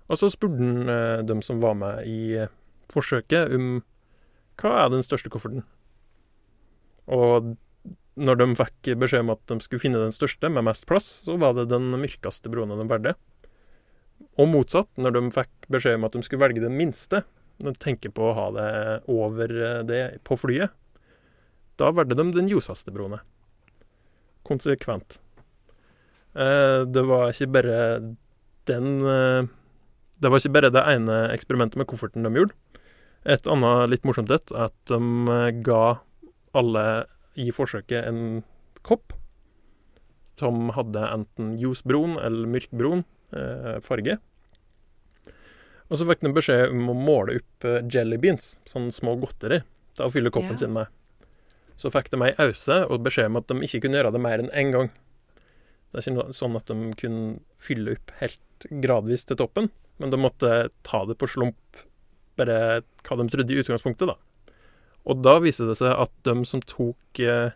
Og 0.05 0.19
så 0.21 0.29
spurte 0.29 0.61
han 0.61 1.25
dem 1.25 1.41
som 1.41 1.57
var 1.63 1.73
med 1.79 2.05
i 2.05 2.45
forsøket, 2.93 3.49
om 3.57 3.81
hva 4.61 4.75
er 4.83 4.93
den 4.93 5.01
største 5.01 5.33
kofferten. 5.33 5.65
Og 7.09 7.55
når 8.19 8.39
de 8.41 8.47
fikk 8.59 8.91
beskjed 8.99 9.23
om 9.23 9.33
at 9.33 9.43
de 9.47 9.57
skulle 9.63 9.83
finne 9.83 10.01
den 10.01 10.15
største 10.15 10.49
med 10.51 10.65
mest 10.67 10.87
plass, 10.89 11.07
så 11.25 11.37
var 11.39 11.55
det 11.55 11.69
den 11.71 11.91
mørkeste 11.95 12.51
broen 12.51 12.73
de 12.73 12.87
valgte. 12.89 13.15
Og 14.39 14.49
motsatt, 14.51 14.89
når 14.99 15.15
de 15.15 15.23
fikk 15.33 15.69
beskjed 15.71 15.97
om 15.99 16.07
at 16.07 16.15
de 16.15 16.23
skulle 16.25 16.43
velge 16.43 16.63
den 16.63 16.75
minste, 16.77 17.23
når 17.63 17.75
de 17.75 17.83
tenker 17.83 18.13
på 18.15 18.27
å 18.27 18.35
ha 18.35 18.47
det 18.55 18.69
over 19.11 19.53
eh, 19.55 19.81
det 19.87 20.01
på 20.27 20.37
flyet, 20.39 20.73
da 21.79 21.91
valgte 21.95 22.17
de 22.19 22.27
den 22.35 22.49
ljuseste 22.51 22.93
broene. 22.93 23.21
Konsekvent. 24.47 25.19
Eh, 26.35 26.83
det 26.87 27.05
var 27.07 27.31
ikke 27.31 27.49
bare 27.51 27.79
den 28.69 29.01
eh, 29.03 29.49
Det 30.21 30.29
var 30.29 30.39
ikke 30.39 30.53
bare 30.53 30.69
det 30.71 30.83
ene 30.85 31.15
eksperimentet 31.33 31.79
med 31.81 31.89
kofferten 31.89 32.27
de 32.27 32.31
gjorde. 32.35 32.53
Et 33.25 33.47
annet 33.49 33.89
litt 33.89 34.05
morsomt 34.05 34.31
et 34.33 34.53
at 34.53 34.75
de 34.89 34.99
ga 35.65 35.83
alle 36.57 36.85
i 37.39 37.49
forsøket 37.55 38.07
en 38.09 38.43
kopp 38.83 39.13
som 40.39 40.71
hadde 40.73 41.03
enten 41.13 41.53
ljusbrun 41.61 42.17
eller 42.19 42.49
mørkbrun 42.49 43.03
eh, 43.35 43.77
farge. 43.85 44.17
Og 45.91 45.99
så 45.99 46.07
fikk 46.07 46.23
de 46.23 46.31
beskjed 46.33 46.71
om 46.71 46.89
å 46.93 46.95
måle 46.95 47.37
opp 47.41 47.65
jellybeans, 47.67 47.93
jelly 47.93 48.17
beans, 48.23 48.45
sånne 48.69 48.95
små 48.95 49.17
godteri, 49.19 49.61
til 49.97 50.07
å 50.07 50.11
fylle 50.13 50.31
koppen 50.31 50.55
Ja. 50.55 50.61
sin 50.63 50.73
med. 50.73 50.87
Så 51.77 51.91
fikk 51.91 52.09
de 52.13 52.21
ei 52.23 52.31
ause 52.39 52.85
og 52.87 53.03
beskjed 53.03 53.25
om 53.27 53.37
at 53.41 53.47
de 53.47 53.59
ikke 53.67 53.81
kunne 53.83 53.99
gjøre 53.99 54.13
det 54.15 54.21
mer 54.23 54.39
enn 54.39 54.51
én 54.55 54.71
gang. 54.71 54.89
Det 55.91 55.99
er 55.99 56.11
ikke 56.13 56.33
sånn 56.33 56.55
at 56.55 56.65
de 56.71 56.93
kunne 56.95 57.39
fylle 57.59 57.97
opp 57.97 58.11
helt 58.21 58.67
gradvis 58.81 59.25
til 59.27 59.35
toppen, 59.35 59.69
men 59.99 60.09
de 60.13 60.17
måtte 60.17 60.69
ta 60.87 61.03
det 61.05 61.17
på 61.19 61.27
slump, 61.27 61.81
bare 62.39 62.81
hva 63.03 63.17
de 63.19 63.27
trodde 63.27 63.51
i 63.51 63.59
utgangspunktet, 63.59 64.07
da. 64.07 64.15
Og 65.09 65.21
da 65.25 65.37
viste 65.41 65.65
det 65.69 65.77
seg 65.79 65.95
at 65.95 66.11
de 66.27 66.35
som 66.45 66.61
tok 66.61 67.21
eh, 67.23 67.55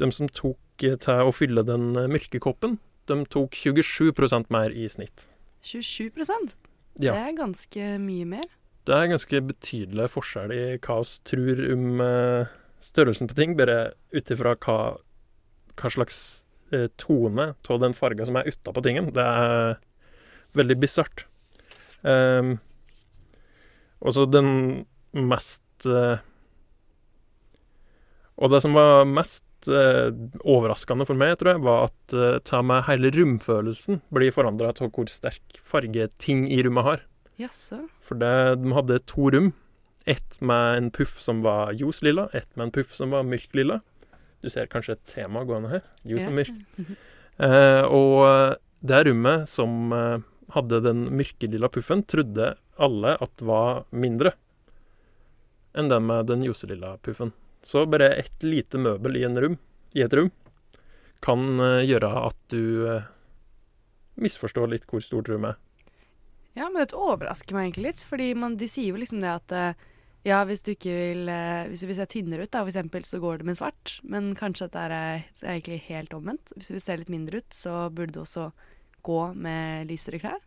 De 0.00 0.08
som 0.14 0.30
tok 0.32 0.86
eh, 0.86 0.96
til 0.96 1.28
å 1.28 1.34
fylle 1.36 1.64
den 1.66 1.92
melkekoppen, 1.92 2.78
de 3.10 3.18
tok 3.28 3.56
27% 3.58 4.48
mer 4.54 4.72
i 4.72 4.88
snitt. 4.88 5.26
27% 5.66 6.54
Ja. 7.00 7.12
Det 7.12 7.20
er 7.20 7.36
ganske 7.36 7.90
mye 8.00 8.26
mer. 8.28 8.48
Det 8.88 8.96
er 8.96 9.10
ganske 9.12 9.42
betydelig 9.44 10.08
forskjell 10.10 10.52
i 10.54 10.62
hva 10.80 10.96
vi 11.04 11.18
tror 11.28 11.60
om 11.74 12.00
eh, 12.04 12.52
størrelsen 12.80 13.28
på 13.28 13.36
ting, 13.36 13.56
bare 13.58 13.92
ut 14.14 14.32
ifra 14.32 14.56
hva, 14.64 14.78
hva 15.76 15.92
slags 15.92 16.46
eh, 16.72 16.88
tone 17.00 17.52
av 17.54 17.82
den 17.82 17.94
farga 17.96 18.26
som 18.26 18.40
er 18.40 18.48
utapå 18.50 18.82
tingen. 18.84 19.12
Det 19.14 19.26
er 19.26 19.76
veldig 20.56 20.78
bisart. 20.80 21.26
Um, 22.00 22.56
og 24.00 24.16
så 24.16 24.24
den 24.24 24.50
mest 25.12 25.84
eh, 25.84 26.22
Og 28.40 28.52
det 28.52 28.62
som 28.64 28.74
var 28.76 29.04
mest 29.08 29.68
eh, 29.68 30.08
overraskende 30.48 31.06
for 31.08 31.18
meg, 31.18 31.36
tror 31.40 31.54
jeg, 31.54 31.64
var 31.66 31.90
at 31.90 32.16
uh, 32.16 32.38
ta 32.46 32.62
med 32.64 32.86
hele 32.88 33.12
romfølelsen 33.12 34.00
blir 34.14 34.32
forandra 34.32 34.72
av 34.72 34.88
hvor 34.88 35.10
sterk 35.12 35.60
farge 35.66 36.08
ting 36.22 36.46
i 36.48 36.62
rommet 36.64 36.86
har. 36.86 37.04
Jaså. 37.40 37.82
For 38.04 38.20
det, 38.20 38.32
de 38.62 38.72
hadde 38.76 39.00
to 39.10 39.28
rom. 39.34 39.52
Ett 40.08 40.40
med 40.40 40.78
en 40.78 40.90
puff 40.96 41.18
som 41.20 41.42
var 41.44 41.74
ljoslilla, 41.76 42.30
ett 42.32 42.48
med 42.56 42.68
en 42.68 42.74
puff 42.78 42.96
som 42.96 43.12
var 43.12 43.28
mørklilla. 43.28 43.82
Du 44.40 44.48
ser 44.48 44.70
kanskje 44.72 44.96
et 44.96 45.06
tema 45.12 45.44
gående 45.44 45.74
her. 45.74 45.84
Ljos 46.08 46.28
og 46.28 46.36
mørk. 46.40 46.60
Eh, 47.40 47.86
og 47.88 48.58
det 48.84 48.98
rommet 49.06 49.48
som 49.48 49.94
eh, 49.96 50.24
hadde 50.52 50.82
den 50.84 51.06
mørkelilla 51.16 51.70
puffen, 51.72 52.02
trodde 52.04 52.50
alle 52.76 53.14
at 53.16 53.40
var 53.40 53.86
mindre 53.96 54.34
enn 55.72 55.88
den 55.88 56.04
med 56.04 56.28
den 56.28 56.44
ljoselilla 56.44 56.98
puffen. 57.00 57.32
Så 57.62 57.84
bare 57.86 58.14
ett 58.16 58.42
lite 58.46 58.80
møbel 58.80 59.18
i, 59.20 59.24
en 59.28 59.38
rom, 59.40 59.58
i 59.92 60.04
et 60.04 60.14
rom 60.16 60.30
kan 61.24 61.60
eh, 61.60 61.82
gjøre 61.84 62.10
at 62.24 62.38
du 62.52 62.86
eh, 62.88 63.08
misforstår 64.20 64.70
litt 64.72 64.86
hvor 64.88 65.02
stort 65.04 65.28
rommet 65.28 65.56
er. 65.56 65.66
Ja, 66.58 66.66
men 66.66 66.80
dette 66.82 66.98
overrasker 66.98 67.54
meg 67.54 67.68
egentlig 67.68 67.90
litt, 67.90 68.00
fordi 68.02 68.32
man, 68.34 68.56
de 68.58 68.66
sier 68.68 68.90
jo 68.90 69.00
liksom 69.00 69.20
det 69.22 69.30
at 69.32 69.54
eh, 69.54 69.86
ja, 70.26 70.42
hvis 70.44 70.60
du 70.60 70.74
ikke 70.74 70.92
vil 70.92 71.30
Hvis 71.70 71.80
du 71.80 71.86
vil 71.88 71.96
se 71.96 72.04
tynnere 72.12 72.44
ut, 72.44 72.50
da, 72.52 72.60
for 72.60 72.68
eksempel, 72.68 73.06
så 73.08 73.16
går 73.22 73.40
det 73.40 73.46
med 73.48 73.56
svart. 73.56 73.94
Men 74.04 74.34
kanskje 74.36 74.66
dette 74.66 74.82
er, 74.84 74.92
eh, 74.92 75.30
er 75.46 75.54
egentlig 75.54 75.78
helt 75.86 76.12
omvendt. 76.16 76.52
Hvis 76.56 76.68
du 76.68 76.74
vil 76.76 76.84
se 76.84 76.96
litt 77.00 77.12
mindre 77.12 77.40
ut, 77.40 77.56
så 77.56 77.86
burde 77.88 78.18
du 78.18 78.20
også 78.20 78.50
gå 79.06 79.20
med 79.32 79.88
lysere 79.88 80.20
klær. 80.20 80.42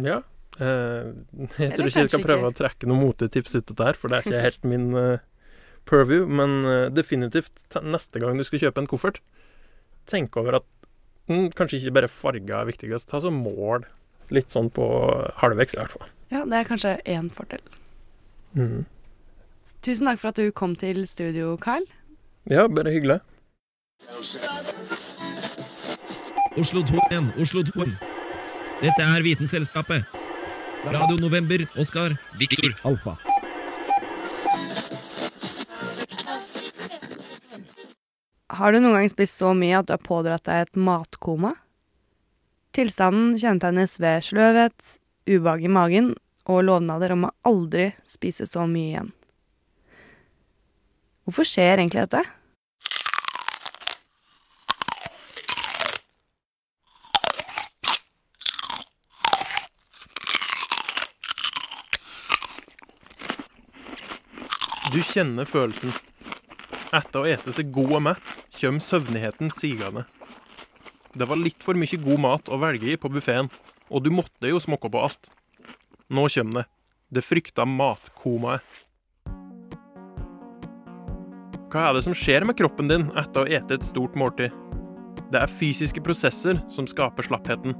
Ja. 0.00 0.22
Eh, 0.56 1.12
jeg 1.58 1.66
Eller 1.66 1.76
tror 1.76 1.90
ikke 1.90 2.06
jeg 2.06 2.12
skal 2.12 2.24
prøve 2.24 2.44
ikke. 2.46 2.54
å 2.54 2.60
trekke 2.62 2.88
noen 2.88 3.04
motetips 3.04 3.58
ut 3.58 3.74
av 3.74 3.80
det 3.80 3.90
her, 3.90 4.00
for 4.00 4.08
det 4.12 4.16
er 4.20 4.28
ikke 4.30 4.44
helt 4.46 4.68
min 4.72 4.88
purview. 5.88 6.26
Men 6.28 6.62
eh, 6.64 6.86
definitivt 6.94 7.78
neste 7.82 8.22
gang 8.22 8.38
du 8.38 8.46
skal 8.46 8.66
kjøpe 8.66 8.82
en 8.82 8.90
koffert, 8.90 9.22
tenk 10.10 10.36
over 10.38 10.60
at 10.60 10.66
mm, 11.30 11.52
kanskje 11.58 11.80
ikke 11.80 11.96
bare 12.00 12.12
farger 12.12 12.60
er 12.60 12.68
viktigst. 12.70 13.10
Ta 13.10 13.22
så 13.22 13.32
mål 13.34 13.86
litt 14.34 14.50
sånn 14.54 14.70
på 14.74 14.86
halvveis, 15.40 15.76
i 15.76 15.80
hvert 15.80 15.94
fall. 15.94 16.10
Ja, 16.34 16.42
det 16.42 16.58
er 16.58 16.68
kanskje 16.68 16.96
én 17.06 17.30
fordel. 17.34 17.62
Mm. 18.58 18.84
Tusen 19.86 20.08
takk 20.10 20.18
for 20.22 20.32
at 20.32 20.40
du 20.40 20.50
kom 20.50 20.74
til 20.78 21.04
studio, 21.06 21.54
Carl. 21.62 21.86
Ja, 22.50 22.66
bare 22.66 22.90
hyggelig. 22.94 23.20
Oslo 26.56 26.82
2 26.82 26.98
igjen, 27.10 27.30
Oslo 27.42 27.62
2. 27.62 27.86
Dette 28.82 29.02
er 29.02 29.22
Vitenselskapet. 29.22 30.06
Radio 30.86 31.16
November, 31.20 31.66
Oskar, 31.78 32.16
Viktor, 32.38 32.74
Alfa. 32.84 33.16
Har 38.56 38.72
du 38.72 38.78
noen 38.80 38.94
gang 38.96 39.10
spist 39.12 39.36
så 39.36 39.50
mye 39.52 39.76
at 39.76 39.88
du 39.88 39.92
har 39.92 40.00
pådratt 40.00 40.46
deg 40.48 40.62
et 40.64 40.78
matkoma? 40.80 41.50
Tilstanden 42.72 43.34
kjennetegnes 43.36 43.98
ved 44.00 44.24
sløvhet, 44.24 44.94
ubehag 45.28 45.66
i 45.66 45.72
magen 45.72 46.08
og 46.48 46.62
lovnader 46.64 47.12
om 47.12 47.26
å 47.28 47.34
aldri 47.44 47.90
spise 48.08 48.46
så 48.48 48.64
mye 48.70 48.88
igjen. 48.94 49.12
Hvorfor 51.28 51.44
skjer 51.44 51.82
egentlig 51.82 52.06
dette? 52.06 52.24
Du 64.96 65.02
kjenner 65.04 65.44
følelsen. 65.44 65.92
Etter 66.96 67.20
å 67.20 67.28
ete 67.28 67.52
seg 67.52 67.68
god 67.74 67.96
og 67.98 68.04
mett, 68.06 68.36
kjem 68.56 68.80
søvnigheten 68.80 69.50
sigende. 69.52 70.06
Det 71.16 71.28
var 71.28 71.40
litt 71.40 71.62
for 71.64 71.78
mye 71.78 72.00
god 72.00 72.20
mat 72.20 72.50
å 72.52 72.58
velge 72.60 72.92
i 72.92 72.98
på 73.00 73.10
buffeen, 73.12 73.50
og 73.88 74.04
du 74.04 74.10
måtte 74.12 74.50
jo 74.50 74.60
smokke 74.60 74.90
på 74.92 75.04
alt. 75.06 75.30
Nå 76.12 76.26
kjem 76.32 76.52
det. 76.56 76.66
Det 77.12 77.24
frykta 77.24 77.66
matkomaet. 77.68 78.64
Hva 81.70 81.90
er 81.90 81.96
det 81.96 82.06
som 82.06 82.14
skjer 82.16 82.46
med 82.48 82.56
kroppen 82.58 82.88
din 82.88 83.08
etter 83.18 83.44
å 83.44 83.50
ete 83.52 83.76
et 83.76 83.84
stort 83.84 84.14
måltid? 84.18 84.54
Det 85.32 85.40
er 85.42 85.50
fysiske 85.50 86.00
prosesser 86.04 86.60
som 86.72 86.86
skaper 86.88 87.26
slappheten. 87.26 87.74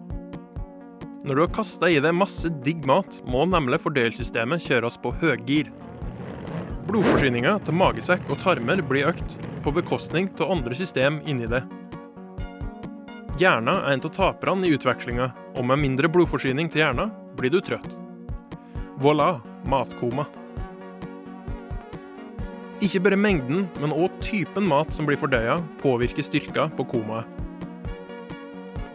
Når 1.27 1.35
du 1.35 1.43
har 1.43 1.55
kasta 1.55 1.89
i 1.91 1.99
deg 2.03 2.15
masse 2.15 2.51
digg 2.67 2.85
mat, 2.87 3.21
må 3.27 3.45
nemlig 3.49 3.81
fordøyelsessystemet 3.83 4.63
kjøres 4.67 4.99
på 5.03 5.15
høggir. 5.23 5.71
Blodforsyninga 6.87 7.57
til 7.67 7.79
magesekk 7.79 8.29
og 8.31 8.43
tarmer 8.43 8.83
blir 8.87 9.11
økt, 9.11 9.39
på 9.67 9.73
bekostning 9.75 10.29
av 10.39 10.53
andre 10.53 10.75
system 10.79 11.19
inni 11.27 11.49
det. 11.51 11.65
Hjerna 13.41 13.73
er 13.81 13.97
en 13.97 14.03
av 14.07 14.13
taperne 14.15 14.69
i 14.69 14.77
utvekslinga, 14.77 15.27
og 15.59 15.67
med 15.67 15.81
mindre 15.83 16.07
blodforsyning 16.13 16.71
til 16.71 16.85
hjerna 16.85 17.09
blir 17.35 17.51
du 17.51 17.59
trøtt. 17.67 17.89
Voilà 19.03 19.41
matkoma. 19.67 20.29
Ikke 22.79 23.03
bare 23.09 23.19
mengden, 23.19 23.67
men 23.83 23.97
òg 23.97 24.15
typen 24.23 24.69
mat 24.71 24.95
som 24.95 25.09
blir 25.09 25.19
fordøya, 25.19 25.59
påvirker 25.83 26.23
styrka 26.23 26.69
på 26.79 26.87
komaet. 26.95 27.27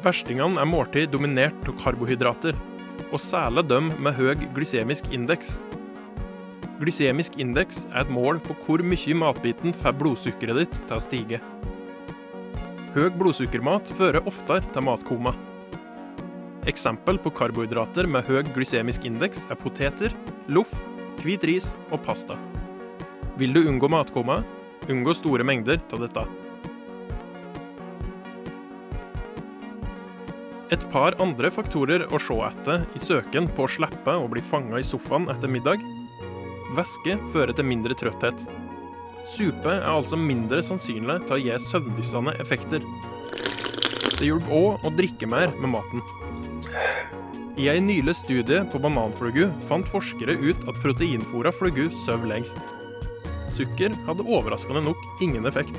Verstingene 0.06 0.62
er 0.64 0.72
måltid 0.72 1.12
dominert 1.12 1.68
av 1.68 1.76
karbohydrater, 1.84 2.56
og 3.12 3.20
særlig 3.20 3.68
dem 3.68 3.92
med 4.00 4.16
høy 4.16 4.38
glysemisk 4.56 5.12
indeks. 5.12 5.58
Glysemisk 6.82 7.36
indeks 7.38 7.84
er 7.92 8.02
et 8.02 8.10
mål 8.10 8.40
på 8.42 8.56
hvor 8.66 8.82
mye 8.82 9.14
matbiten 9.14 9.76
får 9.84 9.94
blodsukkeret 10.00 10.64
ditt 10.64 10.80
til 10.80 10.96
å 10.96 11.04
stige. 11.04 11.40
Høy 12.96 13.12
blodsukkermat 13.20 13.92
fører 14.00 14.26
oftere 14.26 14.66
til 14.74 14.88
matkoma. 14.88 15.36
Eksempel 16.72 17.22
på 17.22 17.30
karbohydrater 17.38 18.10
med 18.10 18.26
høy 18.26 18.42
glysemisk 18.50 19.06
indeks 19.06 19.46
er 19.54 19.62
poteter, 19.62 20.18
loff, 20.50 20.74
hvit 21.22 21.46
ris 21.46 21.70
og 21.92 22.02
pasta. 22.08 22.40
Vil 23.38 23.54
du 23.54 23.62
unngå 23.62 23.90
matkoma, 23.94 24.42
unngå 24.90 25.14
store 25.22 25.46
mengder 25.46 25.78
av 25.94 26.06
dette. 26.08 26.26
Et 30.74 30.84
par 30.90 31.14
andre 31.22 31.54
faktorer 31.54 32.10
å 32.10 32.18
se 32.22 32.42
etter 32.50 32.86
i 32.98 33.06
søken 33.06 33.54
på 33.54 33.68
å 33.68 33.74
slippe 33.78 34.18
å 34.18 34.30
bli 34.32 34.42
fanga 34.50 34.82
i 34.82 34.88
sofaen 34.88 35.30
etter 35.30 35.52
middag. 35.52 35.91
Væske 36.72 37.18
fører 37.34 37.52
til 37.56 37.68
mindre 37.68 37.96
trøtthet. 38.00 38.38
Supe 39.28 39.74
er 39.74 39.88
altså 39.92 40.16
mindre 40.20 40.62
sannsynlig 40.64 41.18
til 41.26 41.36
å 41.36 41.42
gi 41.42 41.58
søvndyssende 41.68 42.34
effekter. 42.40 42.86
Det 44.16 44.30
hjalp 44.30 44.48
òg 44.54 44.86
å 44.86 44.92
drikke 44.96 45.28
mer 45.28 45.52
med 45.60 45.74
maten. 45.74 46.04
I 47.60 47.68
en 47.74 47.90
nylig 47.90 48.16
studie 48.22 48.62
på 48.72 48.80
bananflugu 48.80 49.50
fant 49.68 49.90
forskere 49.92 50.38
ut 50.40 50.64
at 50.70 50.80
proteinfora 50.80 51.52
flugu 51.52 51.90
sover 52.06 52.32
lengst. 52.32 52.56
Sukker 53.52 53.92
hadde 54.08 54.24
overraskende 54.24 54.86
nok 54.86 55.22
ingen 55.22 55.50
effekt. 55.50 55.76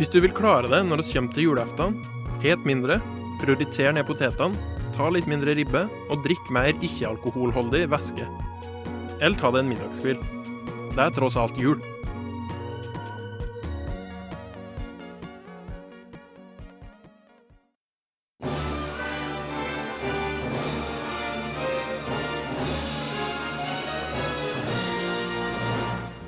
Hvis 0.00 0.10
du 0.10 0.18
vil 0.24 0.34
klare 0.34 0.70
det 0.72 0.82
når 0.88 1.02
det 1.04 1.10
kommer 1.12 1.36
til 1.36 1.50
julaften, 1.50 1.98
et 2.42 2.66
mindre, 2.66 2.98
prioriter 3.38 3.94
ned 3.94 4.08
potetene, 4.08 4.58
ta 4.96 5.10
litt 5.12 5.28
mindre 5.30 5.54
ribbe 5.56 5.86
og 6.10 6.22
drikk 6.26 6.50
mer 6.52 6.72
ikke-alkoholholdig 6.74 7.86
væske. 7.92 8.26
Eller 9.20 9.36
ta 9.36 9.50
deg 9.52 9.66
en 9.66 9.68
middagskvil. 9.68 10.20
Det 10.96 11.02
er 11.04 11.12
tross 11.12 11.36
alt 11.36 11.58
jul. 11.60 11.76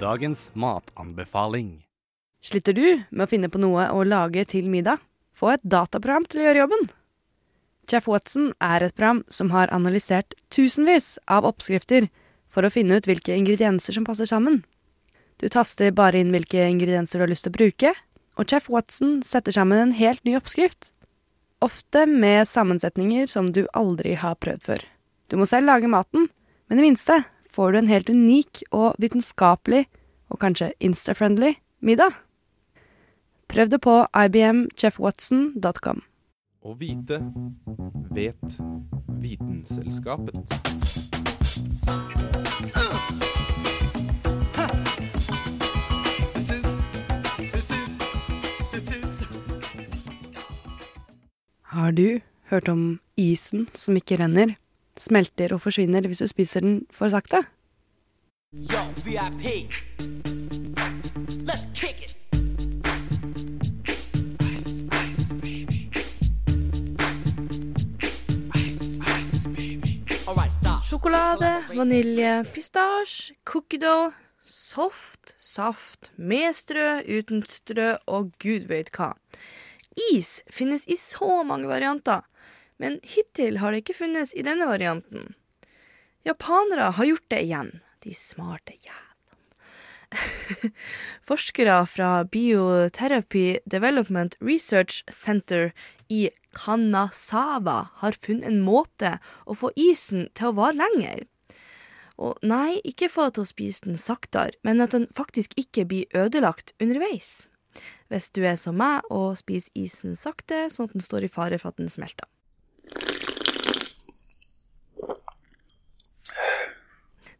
Dagens 0.02 0.50
matanbefaling. 0.52 1.87
Sliter 2.42 2.74
du 2.76 2.87
med 3.09 3.24
å 3.24 3.31
finne 3.31 3.48
på 3.48 3.61
noe 3.62 3.87
å 3.94 4.02
lage 4.05 4.44
til 4.50 4.66
middag? 4.68 5.00
Få 5.33 5.55
et 5.55 5.62
dataprogram 5.64 6.26
til 6.28 6.42
å 6.42 6.50
gjøre 6.50 6.66
jobben. 6.66 6.90
Chef 7.88 8.09
Watson 8.11 8.50
er 8.61 8.85
et 8.85 8.92
program 8.98 9.22
som 9.33 9.55
har 9.55 9.72
analysert 9.72 10.35
tusenvis 10.52 11.14
av 11.31 11.46
oppskrifter 11.48 12.11
for 12.52 12.64
å 12.64 12.72
finne 12.72 12.98
ut 12.98 13.08
hvilke 13.08 13.34
ingredienser 13.34 13.96
som 13.96 14.06
passer 14.06 14.28
sammen. 14.28 14.62
Du 15.40 15.48
taster 15.50 15.92
bare 15.96 16.20
inn 16.20 16.32
hvilke 16.34 16.68
ingredienser 16.68 17.18
du 17.18 17.24
har 17.24 17.32
lyst 17.32 17.46
til 17.48 17.52
å 17.54 17.58
bruke, 17.58 17.94
og 18.38 18.48
Chef 18.48 18.68
Watson 18.72 19.20
setter 19.26 19.54
sammen 19.54 19.80
en 19.80 19.96
helt 19.96 20.22
ny 20.24 20.36
oppskrift. 20.38 20.92
Ofte 21.62 22.06
med 22.10 22.48
sammensetninger 22.48 23.28
som 23.30 23.52
du 23.54 23.64
aldri 23.76 24.16
har 24.18 24.38
prøvd 24.42 24.64
før. 24.66 24.84
Du 25.30 25.38
må 25.40 25.46
selv 25.48 25.70
lage 25.70 25.90
maten, 25.90 26.28
men 26.68 26.80
i 26.80 26.86
minste 26.86 27.22
får 27.52 27.72
du 27.72 27.80
en 27.80 27.92
helt 27.92 28.10
unik 28.10 28.64
og 28.70 28.96
vitenskapelig, 29.02 29.84
og 30.32 30.40
kanskje 30.40 30.72
insta-friendly, 30.80 31.54
middag. 31.84 32.16
Prøv 33.52 33.68
det 33.68 33.82
på 33.84 33.98
ibmchefwatson.com. 34.16 36.00
Å 36.62 36.76
vite 36.78 37.18
vet 38.14 38.60
Vitenselskapet. 39.22 41.12
Har 51.72 51.92
du 51.92 52.20
hørt 52.50 52.68
om 52.68 53.00
isen 53.16 53.62
som 53.72 53.96
ikke 53.96 54.18
renner, 54.20 54.50
smelter 55.00 55.54
og 55.56 55.62
forsvinner 55.64 56.04
hvis 56.04 56.20
du 56.20 56.26
spiser 56.28 56.61
den 56.61 56.74
for 56.92 57.08
sakte? 57.08 57.38
Yo, 58.52 58.82
VIP. 59.06 59.72
Let's 61.48 61.64
kick 61.72 62.02
it. 62.04 62.12
Ice, 64.52 64.85
ice, 65.06 65.32
baby. 65.40 65.88
Ice, 68.52 69.00
ice, 69.16 69.48
baby. 69.56 70.04
All 70.28 70.37
right, 70.37 70.52
stop. 70.52 70.85
Sjokolade, 70.85 71.54
vanilje, 71.72 72.44
pistasje, 72.52 73.32
cookie 73.48 73.80
dough, 73.80 74.12
soft, 74.44 75.32
saft, 75.40 76.12
med 76.16 76.52
strø, 76.52 77.00
uten 77.08 77.46
strø 77.48 77.94
og 78.06 78.35
gud 78.44 78.68
vet 78.68 78.92
hva. 78.92 79.14
Is 80.12 80.40
finnes 80.50 80.87
i 80.88 80.96
så 80.96 81.42
mange 81.46 81.68
varianter, 81.70 82.24
men 82.81 82.98
hittil 83.02 83.61
har 83.62 83.72
det 83.72 83.85
ikke 83.85 84.00
funnes 84.00 84.35
i 84.35 84.44
denne 84.46 84.66
varianten. 84.68 85.35
Japanere 86.26 86.92
har 86.96 87.09
gjort 87.09 87.28
det 87.33 87.40
igjen, 87.46 87.72
de 88.05 88.14
smarte 88.14 88.76
jævlene. 88.78 89.09
Forskere 91.28 91.78
fra 91.88 92.11
Biotherapy 92.28 93.59
Development 93.64 94.37
Research 94.40 95.02
Center 95.11 95.72
i 96.12 96.28
Kanazawa 96.52 97.78
har 98.02 98.18
funnet 98.20 98.50
en 98.50 98.61
måte 98.64 99.16
å 99.46 99.57
få 99.57 99.72
isen 99.76 100.28
til 100.37 100.50
å 100.50 100.57
vare 100.59 100.76
lenger. 100.76 101.24
Og 102.22 102.38
nei, 102.44 102.78
ikke 102.87 103.11
få 103.11 103.31
til 103.33 103.46
å 103.46 103.48
spise 103.48 103.88
den 103.88 103.98
saktere, 103.98 104.52
men 104.62 104.85
at 104.85 104.92
den 104.94 105.09
faktisk 105.16 105.57
ikke 105.59 105.87
blir 105.88 106.18
ødelagt 106.18 106.74
underveis. 106.83 107.48
Hvis 108.12 108.29
du 108.37 108.42
er 108.44 108.59
som 108.61 108.77
meg 108.77 109.07
og 109.09 109.38
spiser 109.40 109.72
isen 109.79 110.12
sakte, 110.18 110.66
sånn 110.68 110.90
at 110.90 110.96
den 110.98 111.05
står 111.05 111.25
i 111.25 111.31
fare 111.33 111.57
for 111.57 111.72
at 111.72 111.79
den 111.81 111.88
smelter. 111.88 112.29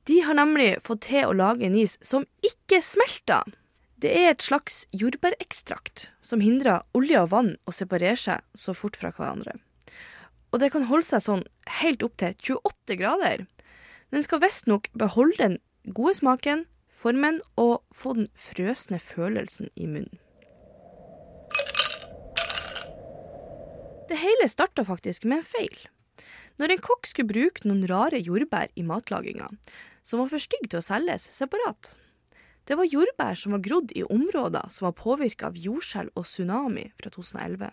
De 0.09 0.17
har 0.25 0.39
nemlig 0.39 0.79
fått 0.87 1.05
til 1.11 1.29
å 1.29 1.37
lage 1.37 1.69
en 1.69 1.77
is 1.77 1.99
som 2.01 2.25
ikke 2.41 2.81
smelter. 2.83 3.45
Det 4.01 4.15
er 4.17 4.33
et 4.33 4.43
slags 4.43 4.81
jordbærekstrakt 4.97 6.09
som 6.25 6.41
hindrer 6.43 6.81
olje 6.97 7.21
og 7.21 7.31
vann 7.37 7.53
å 7.69 7.77
separere 7.77 8.17
seg 8.19 8.41
så 8.57 8.73
fort 8.75 8.97
fra 8.99 9.13
hverandre. 9.13 9.59
Og 10.57 10.65
det 10.65 10.73
kan 10.73 10.89
holde 10.89 11.07
seg 11.07 11.23
sånn 11.29 11.47
helt 11.83 12.03
opp 12.03 12.17
til 12.19 12.35
28 12.57 12.99
grader. 12.99 13.47
Den 14.09 14.25
skal 14.25 14.41
visstnok 14.43 14.89
beholde 14.97 15.39
den 15.39 15.61
gode 15.93 16.17
smaken, 16.19 16.67
formen 16.89 17.45
og 17.61 17.85
få 17.93 18.17
den 18.17 18.33
frøsne 18.35 18.99
følelsen 18.99 19.69
i 19.77 19.87
munnen. 19.87 20.23
Det 24.13 24.19
hele 24.21 24.45
starta 24.45 24.85
faktisk 24.85 25.25
med 25.25 25.39
en 25.39 25.47
feil. 25.49 25.77
Når 26.61 26.75
en 26.75 26.81
kokk 26.85 27.09
skulle 27.09 27.31
bruke 27.31 27.63
noen 27.65 27.87
rare 27.89 28.19
jordbær 28.21 28.69
i 28.77 28.83
matlaginga, 28.85 29.47
som 30.05 30.21
var 30.21 30.29
for 30.29 30.45
stygge 30.45 30.69
til 30.69 30.83
å 30.83 30.85
selges 30.85 31.25
separat. 31.33 31.95
Det 32.69 32.77
var 32.77 32.91
jordbær 32.93 33.41
som 33.41 33.57
var 33.57 33.63
grodd 33.65 33.95
i 33.97 34.03
områder 34.05 34.69
som 34.69 34.91
var 34.91 34.99
påvirka 34.99 35.49
av 35.49 35.57
jordskjelv 35.57 36.13
og 36.13 36.27
tsunami 36.29 36.85
fra 37.01 37.09
2011. 37.15 37.71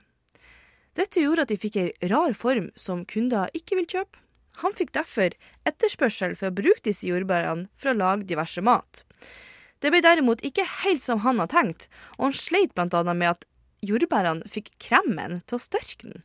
Dette 1.01 1.25
gjorde 1.25 1.43
at 1.43 1.51
de 1.51 1.59
fikk 1.59 1.81
ei 1.81 1.91
rar 2.13 2.31
form 2.39 2.71
som 2.79 3.03
kunder 3.03 3.51
ikke 3.59 3.81
vil 3.81 3.89
kjøpe. 3.97 4.23
Han 4.63 4.79
fikk 4.79 4.95
derfor 4.95 5.35
etterspørsel 5.67 6.37
for 6.39 6.53
å 6.53 6.55
bruke 6.55 6.85
disse 6.87 7.11
jordbærene 7.11 7.67
for 7.75 7.91
å 7.91 7.97
lage 7.99 8.29
diverse 8.31 8.63
mat. 8.63 9.03
Det 9.83 9.91
ble 9.91 9.99
derimot 10.07 10.39
ikke 10.47 10.63
helt 10.85 11.03
som 11.03 11.19
han 11.27 11.43
hadde 11.43 11.51
tenkt, 11.57 11.91
og 12.15 12.29
han 12.29 12.39
sleit 12.45 12.79
annet 12.79 13.11
med 13.11 13.35
at 13.35 13.45
jordbærene 13.83 14.47
fikk 14.47 14.71
kremen 14.79 15.41
til 15.43 15.59
å 15.59 15.63
størkne. 15.67 16.23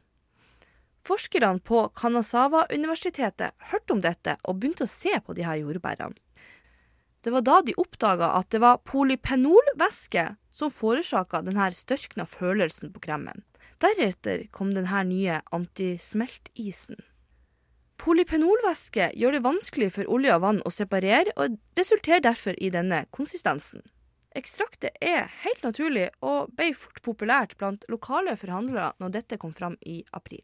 Forskerne 1.04 1.60
på 1.60 1.88
Kanazawa-universitetet 2.00 3.52
hørte 3.70 3.92
om 3.92 4.00
dette 4.04 4.38
og 4.42 4.60
begynte 4.60 4.86
å 4.86 4.90
se 4.90 5.12
på 5.20 5.36
de 5.36 5.44
her 5.44 5.60
jordbærene. 5.60 6.16
Det 7.24 7.32
var 7.32 7.44
da 7.44 7.60
de 7.64 7.72
oppdaga 7.80 8.30
at 8.36 8.50
det 8.52 8.60
var 8.60 8.82
polypenolvæske 8.84 10.26
som 10.52 10.72
forårsaka 10.72 11.40
denne 11.44 11.70
størkna 11.72 12.26
følelsen 12.28 12.92
på 12.92 13.00
kremen. 13.06 13.40
Deretter 13.80 14.46
kom 14.52 14.74
denne 14.76 15.00
nye 15.08 15.40
antismeltisen. 15.56 17.00
Polypenolvæske 18.00 19.10
gjør 19.16 19.36
det 19.36 19.44
vanskelig 19.44 19.90
for 19.96 20.12
olje 20.12 20.36
og 20.36 20.44
vann 20.44 20.62
å 20.68 20.72
separere, 20.72 21.32
og 21.40 21.56
resulterer 21.78 22.24
derfor 22.24 22.56
i 22.60 22.72
denne 22.72 23.04
konsistensen. 23.14 23.84
Ekstraktet 24.36 24.96
er 25.00 25.30
helt 25.44 25.62
naturlig 25.64 26.08
og 26.20 26.52
ble 26.58 26.72
fort 26.76 27.00
populært 27.06 27.56
blant 27.56 27.86
lokale 27.88 28.36
forhandlere 28.36 28.92
når 29.00 29.16
dette 29.20 29.40
kom 29.40 29.54
fram 29.56 29.78
i 29.80 30.02
april. 30.12 30.42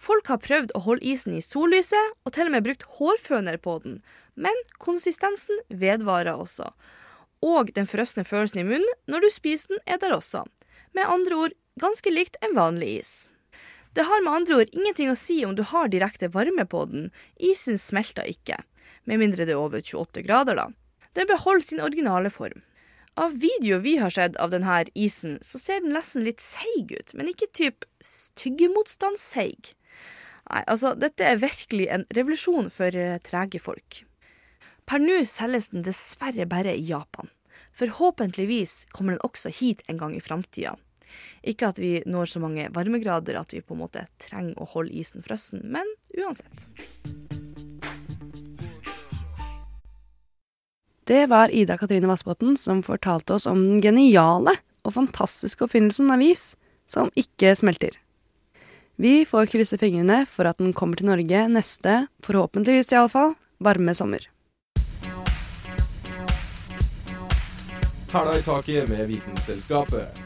Folk 0.00 0.30
har 0.32 0.40
prøvd 0.40 0.72
å 0.72 0.80
holde 0.86 1.04
isen 1.04 1.34
i 1.36 1.42
sollyset, 1.44 2.14
og 2.24 2.32
til 2.32 2.48
og 2.48 2.54
med 2.54 2.64
brukt 2.64 2.86
hårføner 2.96 3.58
på 3.60 3.76
den, 3.84 3.98
men 4.32 4.56
konsistensen 4.80 5.60
vedvarer 5.68 6.40
også. 6.40 6.70
Og 7.44 7.72
den 7.76 7.88
frosne 7.88 8.24
følelsen 8.24 8.62
i 8.62 8.68
munnen 8.68 8.96
når 9.10 9.26
du 9.26 9.28
spiser 9.34 9.74
den, 9.74 9.82
er 9.84 10.00
der 10.00 10.16
også. 10.16 10.46
Med 10.96 11.08
andre 11.08 11.42
ord 11.44 11.56
ganske 11.80 12.12
likt 12.12 12.38
en 12.44 12.56
vanlig 12.56 12.94
is. 13.02 13.12
Det 13.92 14.06
har 14.06 14.22
med 14.24 14.32
andre 14.32 14.60
ord 14.62 14.72
ingenting 14.72 15.10
å 15.10 15.18
si 15.18 15.40
om 15.44 15.52
du 15.58 15.64
har 15.68 15.90
direkte 15.92 16.30
varme 16.32 16.64
på 16.64 16.84
den, 16.88 17.10
isen 17.36 17.76
smelter 17.80 18.28
ikke. 18.30 18.60
Med 19.04 19.20
mindre 19.20 19.44
det 19.44 19.56
er 19.56 19.60
over 19.60 19.82
28 19.82 20.24
grader, 20.24 20.56
da. 20.56 20.68
Den 21.18 21.28
beholder 21.28 21.66
sin 21.66 21.82
originale 21.82 22.30
form. 22.32 22.62
Av 23.20 23.34
videoer 23.42 23.82
vi 23.84 23.96
har 24.00 24.12
sett 24.14 24.38
av 24.40 24.52
denne 24.54 24.84
isen, 24.94 25.36
så 25.42 25.58
ser 25.58 25.82
den 25.84 25.92
nesten 25.96 26.24
litt 26.24 26.40
seig 26.40 26.92
ut, 26.94 27.12
men 27.18 27.28
ikke 27.32 27.50
typ 27.52 27.84
tyggemotstandsseig. 28.38 29.74
Nei, 30.50 30.62
altså, 30.66 30.96
dette 30.98 31.26
er 31.26 31.38
virkelig 31.38 31.86
en 31.94 32.04
revolusjon 32.16 32.70
for 32.74 32.94
uh, 32.96 33.18
trege 33.22 33.60
folk. 33.62 34.02
Per 34.90 34.98
nå 35.02 35.20
selges 35.28 35.70
den 35.70 35.84
dessverre 35.86 36.48
bare 36.50 36.74
i 36.74 36.82
Japan. 36.88 37.30
Forhåpentligvis 37.78 38.88
kommer 38.90 39.14
den 39.14 39.22
også 39.26 39.52
hit 39.54 39.84
en 39.86 40.00
gang 40.00 40.16
i 40.16 40.22
framtida. 40.24 40.74
Ikke 41.46 41.70
at 41.70 41.78
vi 41.78 42.00
når 42.06 42.32
så 42.32 42.42
mange 42.42 42.66
varmegrader 42.74 43.38
at 43.38 43.54
vi 43.54 43.62
på 43.62 43.76
en 43.76 43.82
måte 43.84 44.04
trenger 44.22 44.58
å 44.58 44.68
holde 44.74 44.94
isen 44.98 45.22
frossen, 45.22 45.62
men 45.70 45.86
uansett. 46.18 46.66
Det 51.10 51.24
var 51.30 51.50
Ida 51.54 51.78
Katrine 51.78 52.10
Vassbotn 52.10 52.54
som 52.58 52.84
fortalte 52.86 53.34
oss 53.38 53.46
om 53.50 53.62
den 53.66 53.80
geniale 53.82 54.58
og 54.86 54.94
fantastiske 54.94 55.66
oppfinnelsen 55.66 56.10
av 56.14 56.22
is 56.22 56.52
som 56.90 57.10
ikke 57.18 57.54
smelter. 57.58 57.94
Vi 59.00 59.24
får 59.24 59.46
krysse 59.48 59.78
fingrene 59.80 60.26
for 60.28 60.44
at 60.44 60.58
den 60.60 60.74
kommer 60.76 60.98
til 61.00 61.06
Norge 61.08 61.46
neste, 61.48 61.92
forhåpentligvis 62.20 62.90
iallfall, 62.92 63.30
varme 63.56 63.94
sommer. 63.96 64.26
Hæla 68.12 68.34
i 68.36 68.42
taket 68.44 68.90
med 68.92 69.06
Vitenselskapet. 69.08 70.04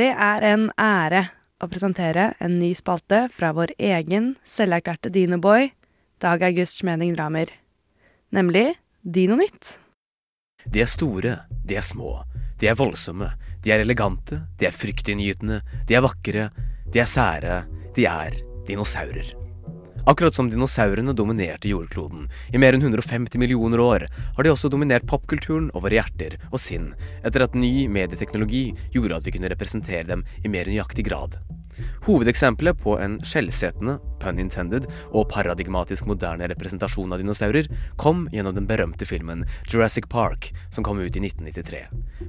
Det 0.00 0.08
er 0.16 0.48
en 0.54 0.70
ære 0.80 1.26
å 1.60 1.68
presentere 1.68 2.30
en 2.40 2.56
ny 2.56 2.72
spalte 2.78 3.28
fra 3.36 3.52
vår 3.52 3.76
egen 3.76 4.32
selverklærte 4.48 5.12
dinoboy, 5.12 5.68
Dag 6.24 6.40
August 6.48 6.80
Schmening 6.80 7.12
Dramer. 7.12 7.52
Nemlig 8.32 8.80
Dino 9.04 9.36
Nytt. 9.36 9.76
De 10.66 10.82
er 10.82 10.90
store, 10.90 11.38
de 11.64 11.76
er 11.78 11.84
små, 11.84 12.20
de 12.60 12.68
er 12.68 12.76
voldsomme, 12.76 13.30
de 13.64 13.72
er 13.72 13.84
elegante, 13.84 14.42
de 14.60 14.68
er 14.68 14.76
fryktinngytende, 14.76 15.62
de 15.88 15.96
er 15.96 16.04
vakre, 16.04 16.50
de 16.92 17.00
er 17.00 17.08
sære, 17.08 17.62
de 17.96 18.06
er 18.08 18.36
dinosaurer. 18.68 19.36
Akkurat 20.08 20.34
som 20.34 20.48
dinosaurene 20.50 21.12
dominerte 21.12 21.68
jordkloden 21.68 22.24
i 22.52 22.60
mer 22.60 22.76
enn 22.76 22.84
150 22.86 23.36
millioner 23.40 23.80
år, 23.84 24.06
har 24.36 24.44
de 24.44 24.52
også 24.52 24.70
dominert 24.72 25.04
popkulturen 25.08 25.68
og 25.74 25.84
våre 25.84 26.00
hjerter 26.00 26.38
og 26.50 26.60
sinn, 26.60 26.90
etter 27.24 27.44
at 27.44 27.56
ny 27.56 27.86
medieteknologi 27.92 28.70
gjorde 28.94 29.20
at 29.20 29.28
vi 29.28 29.36
kunne 29.36 29.52
representere 29.52 30.08
dem 30.08 30.24
i 30.40 30.52
mer 30.52 30.68
nøyaktig 30.68 31.04
grad. 31.08 31.36
Hovedeksempelet 32.06 32.78
på 32.80 32.96
en 33.00 33.18
skjellsettende, 33.26 33.98
pun 34.20 34.38
intended, 34.42 34.86
og 35.16 35.28
paradigmatisk 35.32 36.08
moderne 36.10 36.48
representasjon 36.50 37.12
av 37.14 37.22
dinosaurer 37.22 37.68
kom 38.00 38.26
gjennom 38.34 38.56
den 38.56 38.68
berømte 38.68 39.08
filmen 39.08 39.46
Jurassic 39.70 40.08
Park, 40.12 40.50
som 40.70 40.84
kom 40.86 41.00
ut 41.00 41.16
i 41.16 41.22
1993. 41.24 41.82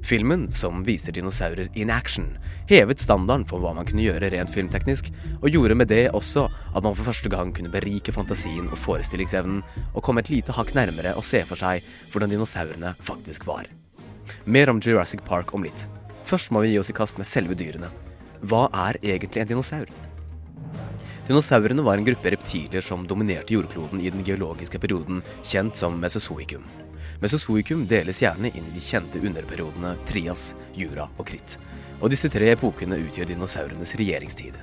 Filmen, 0.08 0.48
som 0.56 0.86
viser 0.88 1.16
dinosaurer 1.16 1.70
in 1.76 1.92
action, 1.92 2.38
hevet 2.72 3.04
standarden 3.04 3.46
for 3.50 3.64
hva 3.64 3.74
man 3.78 3.88
kunne 3.88 4.06
gjøre 4.06 4.32
rent 4.34 4.54
filmteknisk, 4.54 5.12
og 5.42 5.52
gjorde 5.52 5.78
med 5.78 5.92
det 5.92 6.08
også 6.16 6.48
at 6.48 6.84
man 6.84 6.96
for 6.96 7.08
første 7.12 7.32
gang 7.32 7.54
kunne 7.56 7.74
berike 7.74 8.16
fantasien 8.16 8.70
og 8.72 8.80
forestillingsevnen, 8.80 9.62
og 9.94 10.04
komme 10.06 10.24
et 10.24 10.32
lite 10.32 10.56
hakk 10.56 10.76
nærmere 10.78 11.16
å 11.18 11.26
se 11.26 11.44
for 11.48 11.60
seg 11.60 11.84
hvordan 12.14 12.32
dinosaurene 12.32 12.96
faktisk 13.04 13.48
var. 13.50 13.68
Mer 14.46 14.72
om 14.72 14.80
Jurassic 14.82 15.26
Park 15.28 15.54
om 15.54 15.66
litt. 15.66 15.88
Først 16.26 16.54
må 16.54 16.64
vi 16.64 16.74
gi 16.74 16.80
oss 16.80 16.92
i 16.92 16.96
kast 16.96 17.20
med 17.20 17.28
selve 17.28 17.58
dyrene. 17.60 17.92
Hva 18.42 18.66
er 18.88 18.98
egentlig 19.06 19.44
en 19.44 19.50
dinosaur? 19.52 19.90
Dinosaurene 21.28 21.84
var 21.86 22.00
en 22.00 22.06
gruppe 22.08 22.32
reptiler 22.34 22.82
som 22.82 23.04
dominerte 23.06 23.54
jordkloden 23.54 24.02
i 24.02 24.10
den 24.10 24.24
geologiske 24.26 24.82
perioden 24.82 25.20
kjent 25.46 25.78
som 25.78 26.00
mesozoikum. 26.02 26.64
Mesozoikum 27.22 27.84
deles 27.86 28.24
gjerne 28.24 28.50
inn 28.50 28.66
i 28.72 28.74
de 28.74 28.82
kjente 28.82 29.22
underperiodene 29.22 29.94
Trias, 30.10 30.56
Jura 30.74 31.06
og 31.20 31.28
Kritt. 31.30 31.60
Og 32.02 32.10
disse 32.10 32.32
tre 32.34 32.50
epokene 32.56 32.98
utgjør 33.04 33.30
dinosaurenes 33.30 33.94
regjeringstid. 34.02 34.58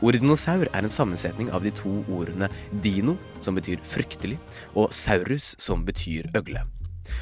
Ordet 0.00 0.22
dinosaur 0.24 0.64
er 0.72 0.80
en 0.80 0.96
sammensetning 0.96 1.52
av 1.52 1.68
de 1.68 1.74
to 1.76 1.98
ordene 2.08 2.48
dino, 2.80 3.18
som 3.44 3.60
betyr 3.60 3.84
fryktelig, 3.84 4.40
og 4.72 4.88
saurus, 4.94 5.52
som 5.60 5.84
betyr 5.84 6.30
øgle. 6.38 6.64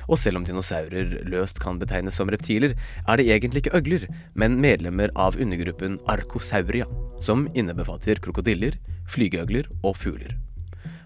Og 0.09 0.19
selv 0.21 0.41
om 0.41 0.47
dinosaurer 0.47 1.19
løst 1.29 1.61
kan 1.63 1.81
betegnes 1.83 2.19
som 2.19 2.31
reptiler, 2.33 2.77
er 3.07 3.21
det 3.21 3.29
egentlig 3.29 3.65
ikke 3.65 3.77
øgler, 3.79 4.09
men 4.35 4.61
medlemmer 4.63 5.13
av 5.15 5.39
undergruppen 5.41 6.01
arcosauria, 6.11 6.89
som 7.23 7.47
innebefatter 7.55 8.21
krokodiller, 8.23 8.79
flygeøgler 9.11 9.71
og 9.83 9.97
fugler. 10.01 10.37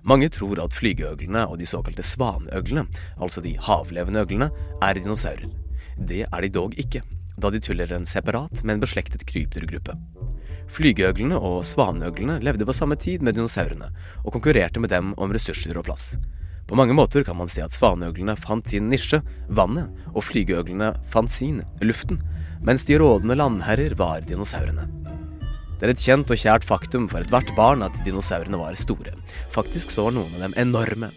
Mange 0.03 0.31
tror 0.33 0.63
at 0.63 0.77
flygeøglene 0.77 1.45
og 1.51 1.59
de 1.61 1.69
såkalte 1.69 2.05
svaneøglene, 2.07 2.87
altså 3.21 3.43
de 3.45 3.57
havlevende 3.61 4.23
øglene, 4.25 4.49
er 4.81 4.97
dinosaurer. 4.97 5.51
Det 6.01 6.25
er 6.25 6.41
de 6.47 6.53
dog 6.55 6.77
ikke, 6.81 7.03
da 7.41 7.51
de 7.53 7.61
tuller 7.61 7.93
en 7.93 8.09
separat, 8.09 8.65
men 8.65 8.81
beslektet 8.81 9.27
krypdyrgruppe. 9.29 9.97
Flygeøglene 10.71 11.37
og 11.37 11.65
svaneøglene 11.67 12.39
levde 12.47 12.67
på 12.67 12.77
samme 12.77 12.97
tid 13.01 13.25
med 13.27 13.37
dinosaurene, 13.37 13.91
og 14.25 14.33
konkurrerte 14.37 14.81
med 14.81 14.93
dem 14.95 15.13
om 15.19 15.33
ressurser 15.35 15.77
og 15.77 15.89
plass. 15.89 16.15
På 16.71 16.77
mange 16.79 16.95
måter 16.95 17.25
kan 17.27 17.35
man 17.35 17.49
si 17.51 17.59
at 17.65 17.75
svaneøglene 17.75 18.37
fant 18.39 18.69
sin 18.71 18.87
nisje, 18.93 19.19
vannet, 19.51 19.91
og 20.15 20.23
flygeøglene 20.23 20.93
fant 21.11 21.33
sin, 21.33 21.65
luften, 21.83 22.21
mens 22.63 22.85
de 22.87 22.95
rådende 23.03 23.35
landherrer 23.35 23.97
var 23.99 24.23
dinosaurene. 24.23 24.85
Det 25.81 25.89
er 25.89 25.95
et 25.97 26.05
kjent 26.05 26.31
og 26.31 26.39
kjært 26.39 26.69
faktum 26.69 27.09
for 27.11 27.25
ethvert 27.25 27.51
barn 27.57 27.83
at 27.83 27.99
dinosaurene 28.07 28.61
var 28.61 28.79
store. 28.79 29.17
Faktisk 29.51 29.91
så 29.91 30.07
var 30.07 30.15
noen 30.15 30.31
av 30.39 30.47
dem 30.47 30.57
enorme. 30.63 31.11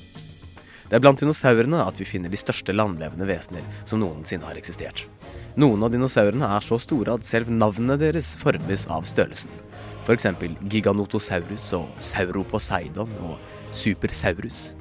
Det 0.89 0.97
er 0.97 1.05
blant 1.05 1.21
dinosaurene 1.21 1.85
at 1.85 2.01
vi 2.01 2.09
finner 2.09 2.33
de 2.33 2.41
største 2.41 2.73
landlevende 2.73 3.29
vesener 3.29 3.69
som 3.85 4.01
noensinne 4.01 4.49
har 4.49 4.57
eksistert. 4.57 5.05
Noen 5.53 5.85
av 5.85 5.93
dinosaurene 5.93 6.49
er 6.49 6.65
så 6.65 6.81
store 6.81 7.19
at 7.19 7.29
selv 7.29 7.53
navnene 7.53 8.01
deres 8.01 8.33
formes 8.41 8.89
av 8.89 9.05
størrelsen. 9.05 9.53
F.eks. 10.07 10.31
Giganotosaurus 10.65 11.69
og 11.77 11.91
Sauroposeidon 12.01 13.13
og 13.21 13.37
Supersaurus. 13.69 14.71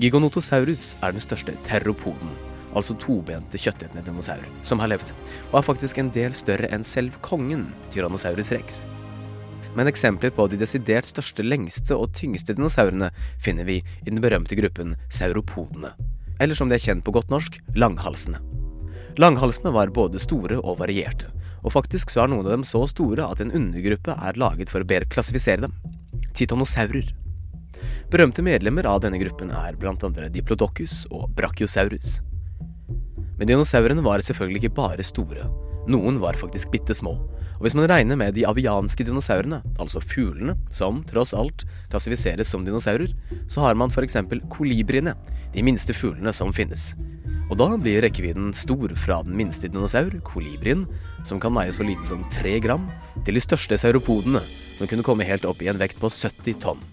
Giganotosaurus 0.00 0.94
er 1.04 1.12
den 1.12 1.20
største 1.20 1.52
terropoden, 1.66 2.30
altså 2.72 2.94
tobente 2.96 3.60
kjøttetende 3.60 4.00
dinosaur, 4.06 4.46
som 4.64 4.80
har 4.80 4.88
levd, 4.88 5.12
og 5.50 5.58
er 5.60 5.66
faktisk 5.66 6.00
en 6.00 6.08
del 6.14 6.32
større 6.36 6.70
enn 6.72 6.86
selv 6.86 7.18
kongen, 7.24 7.66
Tyrannosaurus 7.92 8.54
rex. 8.56 8.82
Men 9.76 9.88
eksempler 9.88 10.32
på 10.32 10.46
de 10.48 10.58
desidert 10.60 11.08
største, 11.08 11.44
lengste 11.44 11.96
og 11.96 12.12
tyngste 12.16 12.56
dinosaurene 12.56 13.10
finner 13.40 13.68
vi 13.68 13.82
i 13.82 14.08
den 14.08 14.20
berømte 14.24 14.56
gruppen 14.56 14.96
sauropodene, 15.12 15.92
eller 16.40 16.56
som 16.56 16.72
de 16.72 16.80
er 16.80 16.84
kjent 16.84 17.04
på 17.04 17.12
godt 17.12 17.32
norsk, 17.32 17.60
langhalsene. 17.76 18.40
Langhalsene 19.20 19.76
var 19.76 19.92
både 19.92 20.20
store 20.24 20.56
og 20.60 20.80
varierte, 20.80 21.28
og 21.62 21.76
faktisk 21.76 22.10
så 22.10 22.24
er 22.24 22.32
noen 22.32 22.46
av 22.48 22.56
dem 22.56 22.64
så 22.64 22.86
store 22.88 23.28
at 23.28 23.44
en 23.44 23.52
undergruppe 23.52 24.16
er 24.16 24.40
laget 24.40 24.72
for 24.72 24.80
å 24.80 24.88
bedre 24.88 25.12
klassifisere 25.12 25.68
dem. 25.68 25.76
Titanosaurer. 26.32 27.12
Berømte 28.12 28.42
medlemmer 28.44 28.84
av 28.84 28.98
denne 29.00 29.16
gruppen 29.16 29.48
er 29.56 29.72
andre 29.88 30.26
Diplodocus 30.28 31.06
og 31.08 31.30
Brachiosaurus. 31.32 32.18
Men 33.38 33.48
dinosaurene 33.48 34.04
var 34.04 34.20
selvfølgelig 34.20 34.60
ikke 34.60 34.76
bare 34.76 35.02
store. 35.02 35.46
Noen 35.88 36.18
var 36.20 36.36
faktisk 36.36 36.68
bitte 36.74 36.92
små. 36.92 37.14
Og 37.56 37.64
hvis 37.64 37.74
man 37.74 37.88
regner 37.88 38.20
med 38.20 38.36
de 38.36 38.44
avianske 38.44 39.06
dinosaurene, 39.08 39.62
altså 39.80 40.04
fuglene, 40.04 40.58
som 40.68 41.00
tross 41.08 41.32
alt 41.32 41.64
klassifiseres 41.88 42.52
som 42.52 42.68
dinosaurer, 42.68 43.16
så 43.48 43.64
har 43.64 43.80
man 43.80 43.88
f.eks. 43.88 44.20
kolibriene, 44.52 45.16
de 45.56 45.64
minste 45.64 45.96
fuglene 45.96 46.36
som 46.36 46.52
finnes. 46.52 46.90
Og 47.48 47.56
da 47.64 47.72
blir 47.80 48.04
rekkevidden 48.04 48.52
stor 48.52 48.92
fra 49.00 49.22
den 49.24 49.40
minste 49.40 49.72
dinosaur, 49.72 50.12
kolibrien, 50.28 50.84
som 51.24 51.40
kan 51.40 51.56
veie 51.56 51.72
så 51.72 51.88
lite 51.88 52.04
som 52.12 52.28
tre 52.28 52.58
gram, 52.60 52.90
til 53.24 53.40
de 53.40 53.48
største 53.48 53.80
sauropodene, 53.80 54.44
som 54.76 54.84
kunne 54.84 55.06
komme 55.06 55.24
helt 55.24 55.48
opp 55.48 55.64
i 55.64 55.72
en 55.72 55.80
vekt 55.80 55.96
på 55.96 56.12
70 56.12 56.60
tonn. 56.60 56.90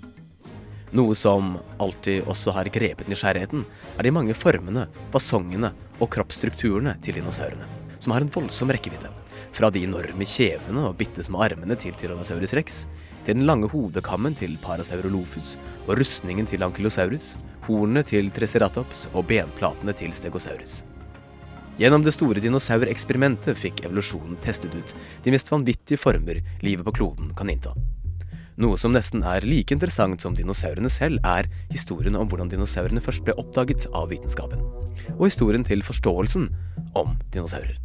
Noe 0.96 1.14
som 1.16 1.58
alltid 1.78 2.26
også 2.30 2.54
har 2.56 2.70
grepet 2.74 3.10
nysgjerrigheten, 3.12 3.66
er 3.98 4.06
de 4.06 4.14
mange 4.14 4.34
formene, 4.34 4.88
fasongene 5.14 5.70
og 6.00 6.10
kroppsstrukturene 6.16 6.96
til 7.06 7.20
dinosaurene, 7.20 7.68
som 8.02 8.16
har 8.16 8.26
en 8.26 8.32
voldsom 8.34 8.74
rekkevidde. 8.74 9.12
Fra 9.54 9.70
de 9.74 9.84
enorme 9.86 10.26
kjevene 10.30 10.88
og 10.88 10.98
bitte 10.98 11.24
små 11.26 11.44
armene 11.46 11.78
til 11.80 11.94
Tyrannosaurus 11.98 12.56
rex, 12.58 12.84
til 13.26 13.38
den 13.38 13.46
lange 13.50 13.70
hodekammen 13.70 14.38
til 14.38 14.56
Parasaurolophus 14.64 15.56
og 15.88 15.98
rustningen 16.00 16.50
til 16.50 16.66
Ankylosaurus, 16.66 17.36
hornene 17.68 18.06
til 18.06 18.32
Triceratops 18.34 19.08
og 19.14 19.28
benplatene 19.30 19.94
til 19.98 20.14
Stegosaurus. 20.18 20.84
Gjennom 21.80 22.04
det 22.04 22.12
store 22.12 22.42
dinosaureksperimentet 22.44 23.56
fikk 23.62 23.86
evolusjonen 23.86 24.42
testet 24.44 24.74
ut 24.76 24.98
de 25.24 25.32
mest 25.32 25.54
vanvittige 25.54 26.02
former 26.02 26.42
livet 26.66 26.84
på 26.88 26.98
kloden 26.98 27.32
kan 27.38 27.54
innta. 27.54 27.72
Noe 28.60 28.76
som 28.76 28.92
nesten 28.92 29.22
er 29.24 29.46
like 29.48 29.72
interessant 29.72 30.20
som 30.20 30.34
dinosaurene 30.36 30.90
selv, 30.92 31.22
er 31.24 31.48
historien 31.72 32.18
om 32.20 32.28
hvordan 32.28 32.50
dinosaurene 32.52 33.00
først 33.00 33.24
ble 33.24 33.32
oppdaget 33.40 33.86
av 33.96 34.10
vitenskapen, 34.12 34.66
og 35.16 35.24
historien 35.30 35.64
til 35.64 35.80
forståelsen 35.88 36.50
om 37.00 37.14
dinosaurer. 37.32 37.78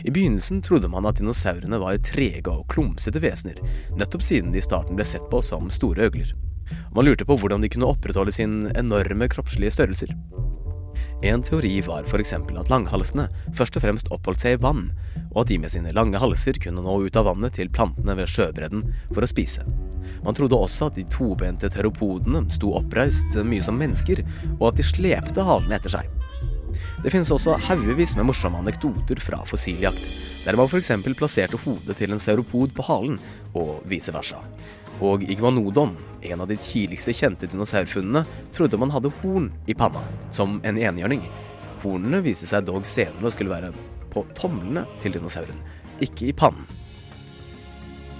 I 0.00 0.08
begynnelsen 0.08 0.62
trodde 0.64 0.88
man 0.88 1.04
at 1.06 1.20
dinosaurene 1.20 1.76
var 1.82 2.00
trege 2.00 2.48
og 2.48 2.64
klumsete 2.72 3.20
vesener, 3.20 3.60
nettopp 4.00 4.24
siden 4.24 4.54
de 4.54 4.62
i 4.62 4.64
starten 4.64 4.96
ble 4.96 5.04
sett 5.04 5.28
på 5.28 5.42
som 5.44 5.68
store 5.68 6.08
øgler. 6.08 6.32
Man 6.96 7.04
lurte 7.04 7.28
på 7.28 7.36
hvordan 7.36 7.60
de 7.60 7.68
kunne 7.72 7.92
opprettholde 7.92 8.32
sin 8.32 8.62
enorme 8.80 9.28
kroppslige 9.28 9.76
størrelser. 9.76 10.16
En 11.22 11.42
teori 11.42 11.80
var 11.82 12.06
f.eks. 12.06 12.32
at 12.32 12.68
langhalsene 12.70 13.24
først 13.58 13.74
og 13.74 13.82
fremst 13.82 14.10
oppholdt 14.14 14.44
seg 14.44 14.54
i 14.54 14.60
vann, 14.62 14.84
og 15.32 15.40
at 15.42 15.48
de 15.50 15.56
med 15.58 15.72
sine 15.72 15.90
lange 15.96 16.20
halser 16.22 16.60
kunne 16.62 16.84
nå 16.84 16.94
ut 17.08 17.18
av 17.18 17.26
vannet 17.26 17.56
til 17.58 17.70
plantene 17.74 18.14
ved 18.20 18.30
sjøbredden 18.30 18.84
for 19.10 19.26
å 19.26 19.30
spise. 19.30 19.66
Man 20.22 20.38
trodde 20.38 20.54
også 20.54 20.86
at 20.86 20.98
de 20.98 21.06
tobente 21.10 21.70
teropodene 21.74 22.44
sto 22.54 22.70
oppreist 22.78 23.34
mye 23.42 23.66
som 23.66 23.80
mennesker, 23.82 24.22
og 24.60 24.70
at 24.70 24.78
de 24.78 24.86
slepte 24.86 25.42
halene 25.42 25.80
etter 25.80 25.98
seg. 25.98 26.06
Det 27.02 27.12
finnes 27.14 27.30
også 27.34 27.56
haugevis 27.68 28.16
med 28.18 28.26
morsomme 28.28 28.58
anekdoter 28.62 29.20
fra 29.22 29.44
fossiljakt, 29.46 30.04
der 30.44 30.58
man 30.58 30.70
f.eks. 30.70 30.90
plasserte 31.18 31.60
hodet 31.62 31.98
til 31.98 32.14
en 32.14 32.22
sauropod 32.22 32.74
på 32.74 32.86
halen, 32.88 33.18
og 33.54 33.82
vice 33.88 34.14
versa. 34.14 34.40
Og 35.04 35.22
iguanodon, 35.30 35.94
en 36.26 36.42
av 36.42 36.48
de 36.50 36.56
tidligste 36.58 37.14
kjente 37.14 37.46
dinosaurfunnene, 37.50 38.24
trodde 38.56 38.80
man 38.80 38.90
hadde 38.90 39.12
horn 39.20 39.52
i 39.70 39.76
panna, 39.78 40.02
som 40.34 40.58
en 40.66 40.80
enhjørning. 40.80 41.22
Hornene 41.84 42.22
viste 42.24 42.48
seg 42.50 42.66
dog 42.66 42.86
senere 42.88 43.30
å 43.30 43.32
skulle 43.34 43.54
være 43.54 43.70
på 44.10 44.24
tomlene 44.38 44.82
til 45.02 45.14
dinosauren, 45.14 45.62
ikke 46.02 46.32
i 46.32 46.34
pannen. 46.34 46.66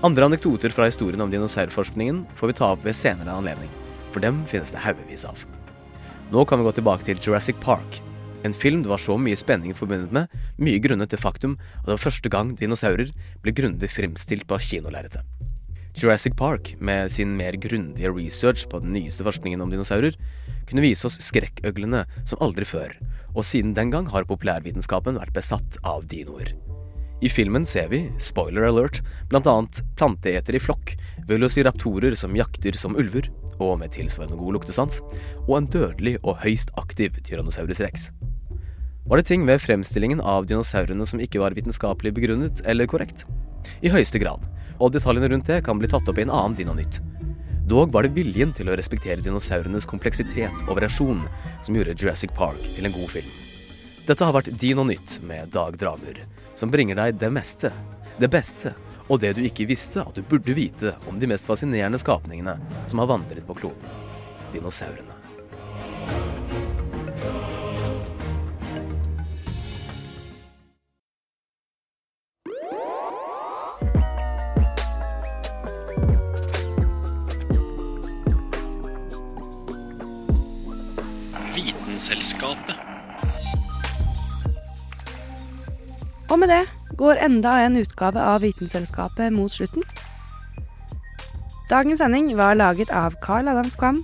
Andre 0.06 0.28
anekdoter 0.28 0.70
fra 0.70 0.86
historien 0.86 1.24
om 1.24 1.30
dinosaurforskningen 1.32 2.22
får 2.38 2.52
vi 2.52 2.58
ta 2.60 2.68
opp 2.70 2.84
ved 2.86 2.94
senere 2.94 3.34
anledning, 3.34 3.70
for 4.14 4.22
dem 4.22 4.44
finnes 4.46 4.70
det 4.70 4.84
haugevis 4.84 5.26
av. 5.26 5.40
Nå 6.30 6.44
kan 6.46 6.60
vi 6.60 6.68
gå 6.68 6.76
tilbake 6.76 7.08
til 7.08 7.18
Jurassic 7.18 7.58
Park, 7.64 7.98
en 8.46 8.54
film 8.54 8.82
det 8.84 8.90
var 8.90 9.02
så 9.02 9.16
mye 9.18 9.38
spenning 9.38 9.74
forbundet 9.76 10.12
med, 10.14 10.30
mye 10.62 10.78
grunnet 10.82 11.10
det 11.10 11.20
faktum 11.20 11.56
at 11.80 11.88
det 11.88 11.94
var 11.96 12.04
første 12.04 12.30
gang 12.32 12.54
dinosaurer 12.58 13.10
ble 13.42 13.54
grundig 13.54 13.90
fremstilt 13.90 14.46
på 14.48 14.60
kinolerretet. 14.62 15.24
Jurassic 15.98 16.36
Park, 16.38 16.76
med 16.78 17.10
sin 17.10 17.32
mer 17.36 17.56
grundige 17.58 18.12
research 18.14 18.68
på 18.70 18.78
den 18.84 18.92
nyeste 18.94 19.24
forskningen 19.26 19.64
om 19.64 19.72
dinosaurer, 19.72 20.14
kunne 20.68 20.84
vise 20.84 21.08
oss 21.08 21.18
skrekkøglene 21.24 22.04
som 22.28 22.38
aldri 22.44 22.68
før, 22.68 22.94
og 23.34 23.46
siden 23.46 23.74
den 23.74 23.90
gang 23.90 24.06
har 24.12 24.28
populærvitenskapen 24.28 25.18
vært 25.18 25.34
besatt 25.34 25.80
av 25.82 26.06
dinoer. 26.06 26.54
I 27.18 27.30
filmen 27.32 27.64
ser 27.66 27.88
vi, 27.90 28.04
spoiler 28.22 28.68
alert, 28.68 29.00
blant 29.26 29.48
annet 29.50 29.80
planteetere 29.98 30.60
i 30.60 30.62
flokk, 30.62 30.94
velociraptorer 31.28 32.14
som 32.14 32.36
jakter 32.36 32.78
som 32.78 32.96
ulver, 32.96 33.28
og 33.58 33.78
med 33.80 33.92
tilsvarende 33.96 34.38
god 34.38 34.58
luktesans, 34.58 35.00
og 35.46 35.54
en 35.58 35.68
dødelig 35.72 36.16
og 36.22 36.38
høyst 36.44 36.70
aktiv 36.78 37.18
Tyrannosaurus 37.26 37.82
rex. 37.82 38.10
Var 39.08 39.20
det 39.20 39.28
ting 39.30 39.46
ved 39.48 39.62
fremstillingen 39.64 40.20
av 40.20 40.46
dinosaurene 40.46 41.06
som 41.08 41.20
ikke 41.24 41.40
var 41.40 41.56
vitenskapelig 41.56 42.12
begrunnet 42.16 42.62
eller 42.68 42.86
korrekt? 42.86 43.24
I 43.82 43.90
høyeste 43.92 44.20
grad, 44.20 44.44
og 44.78 44.92
detaljene 44.92 45.30
rundt 45.32 45.48
det 45.48 45.62
kan 45.66 45.80
bli 45.80 45.88
tatt 45.90 46.08
opp 46.08 46.20
i 46.20 46.26
en 46.26 46.32
annen 46.34 46.56
Dinonytt. 46.58 47.00
Dog 47.68 47.92
var 47.92 48.06
det 48.06 48.14
viljen 48.16 48.54
til 48.56 48.70
å 48.70 48.76
respektere 48.78 49.20
dinosaurenes 49.24 49.84
kompleksitet 49.88 50.62
og 50.66 50.78
variasjon 50.78 51.20
som 51.64 51.76
gjorde 51.76 51.96
Jurassic 51.98 52.32
Park 52.36 52.60
til 52.76 52.88
en 52.88 52.94
god 52.94 53.10
film. 53.12 53.32
Dette 54.08 54.24
har 54.24 54.32
vært 54.32 54.54
Dino 54.56 54.86
Nytt 54.88 55.18
med 55.28 55.50
Dag 55.52 55.76
Dramur, 55.76 56.22
som 56.56 56.72
bringer 56.72 56.96
deg 56.96 57.18
det 57.20 57.28
meste, 57.32 57.72
det 58.16 58.30
beste 58.32 58.72
og 59.08 59.20
det 59.20 59.34
du 59.36 59.44
ikke 59.44 59.68
visste 59.68 60.04
at 60.04 60.16
du 60.16 60.22
burde 60.22 60.54
vite 60.56 60.94
om 61.08 61.20
de 61.20 61.30
mest 61.30 61.48
fascinerende 61.48 62.00
skapningene 62.00 62.58
som 62.88 63.00
har 63.02 63.08
vandret 63.08 63.46
på 63.48 63.56
kloden 63.56 63.96
dinosaurene. 64.52 65.16
Vitenselskapet. 81.56 82.76
Og 86.28 86.38
med 86.38 86.48
det 86.48 86.77
går 86.98 87.20
enda 87.22 87.60
en 87.62 87.76
utgave 87.76 88.22
av 88.22 88.42
Vitenselskapet 88.42 89.32
mot 89.32 89.52
slutten. 89.52 89.84
Dagens 91.70 92.00
sending 92.00 92.32
var 92.36 92.56
laget 92.58 92.90
av 92.90 93.14
Carl 93.22 93.48
Adams 93.48 93.76
Kvam, 93.76 94.02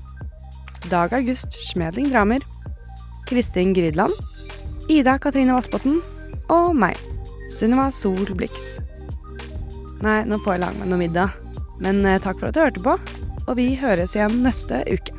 Dag 0.91 1.15
August 1.17 1.53
Schmedling 1.53 2.11
Dramer, 2.13 2.43
Kristin 3.27 3.73
Grydland, 3.75 4.13
Ida 4.89 5.19
Katrine 5.19 5.57
Vassbotn 5.57 6.03
og 6.53 6.75
meg, 6.77 6.99
Sunniva 7.51 7.89
Sol 7.95 8.29
Blix. 8.37 8.53
Nei, 10.05 10.21
nå 10.29 10.39
får 10.45 10.59
jeg 10.59 10.65
lage 10.67 10.83
meg 10.83 10.93
noe 10.93 11.01
middag. 11.01 11.41
Men 11.81 12.05
eh, 12.07 12.21
takk 12.23 12.39
for 12.39 12.51
at 12.51 12.57
du 12.57 12.63
hørte 12.63 12.85
på, 12.85 12.99
og 13.49 13.57
vi 13.59 13.73
høres 13.81 14.15
igjen 14.15 14.43
neste 14.45 14.85
uke. 14.91 15.14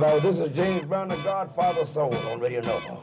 Everybody. 0.00 0.20
This 0.20 0.38
is 0.38 0.54
James 0.54 0.84
Brown, 0.84 1.08
the 1.08 1.16
Godfather 1.16 1.84
Soul 1.84 2.14
on 2.28 2.38
Radio 2.38 2.60
Nova. 2.60 2.98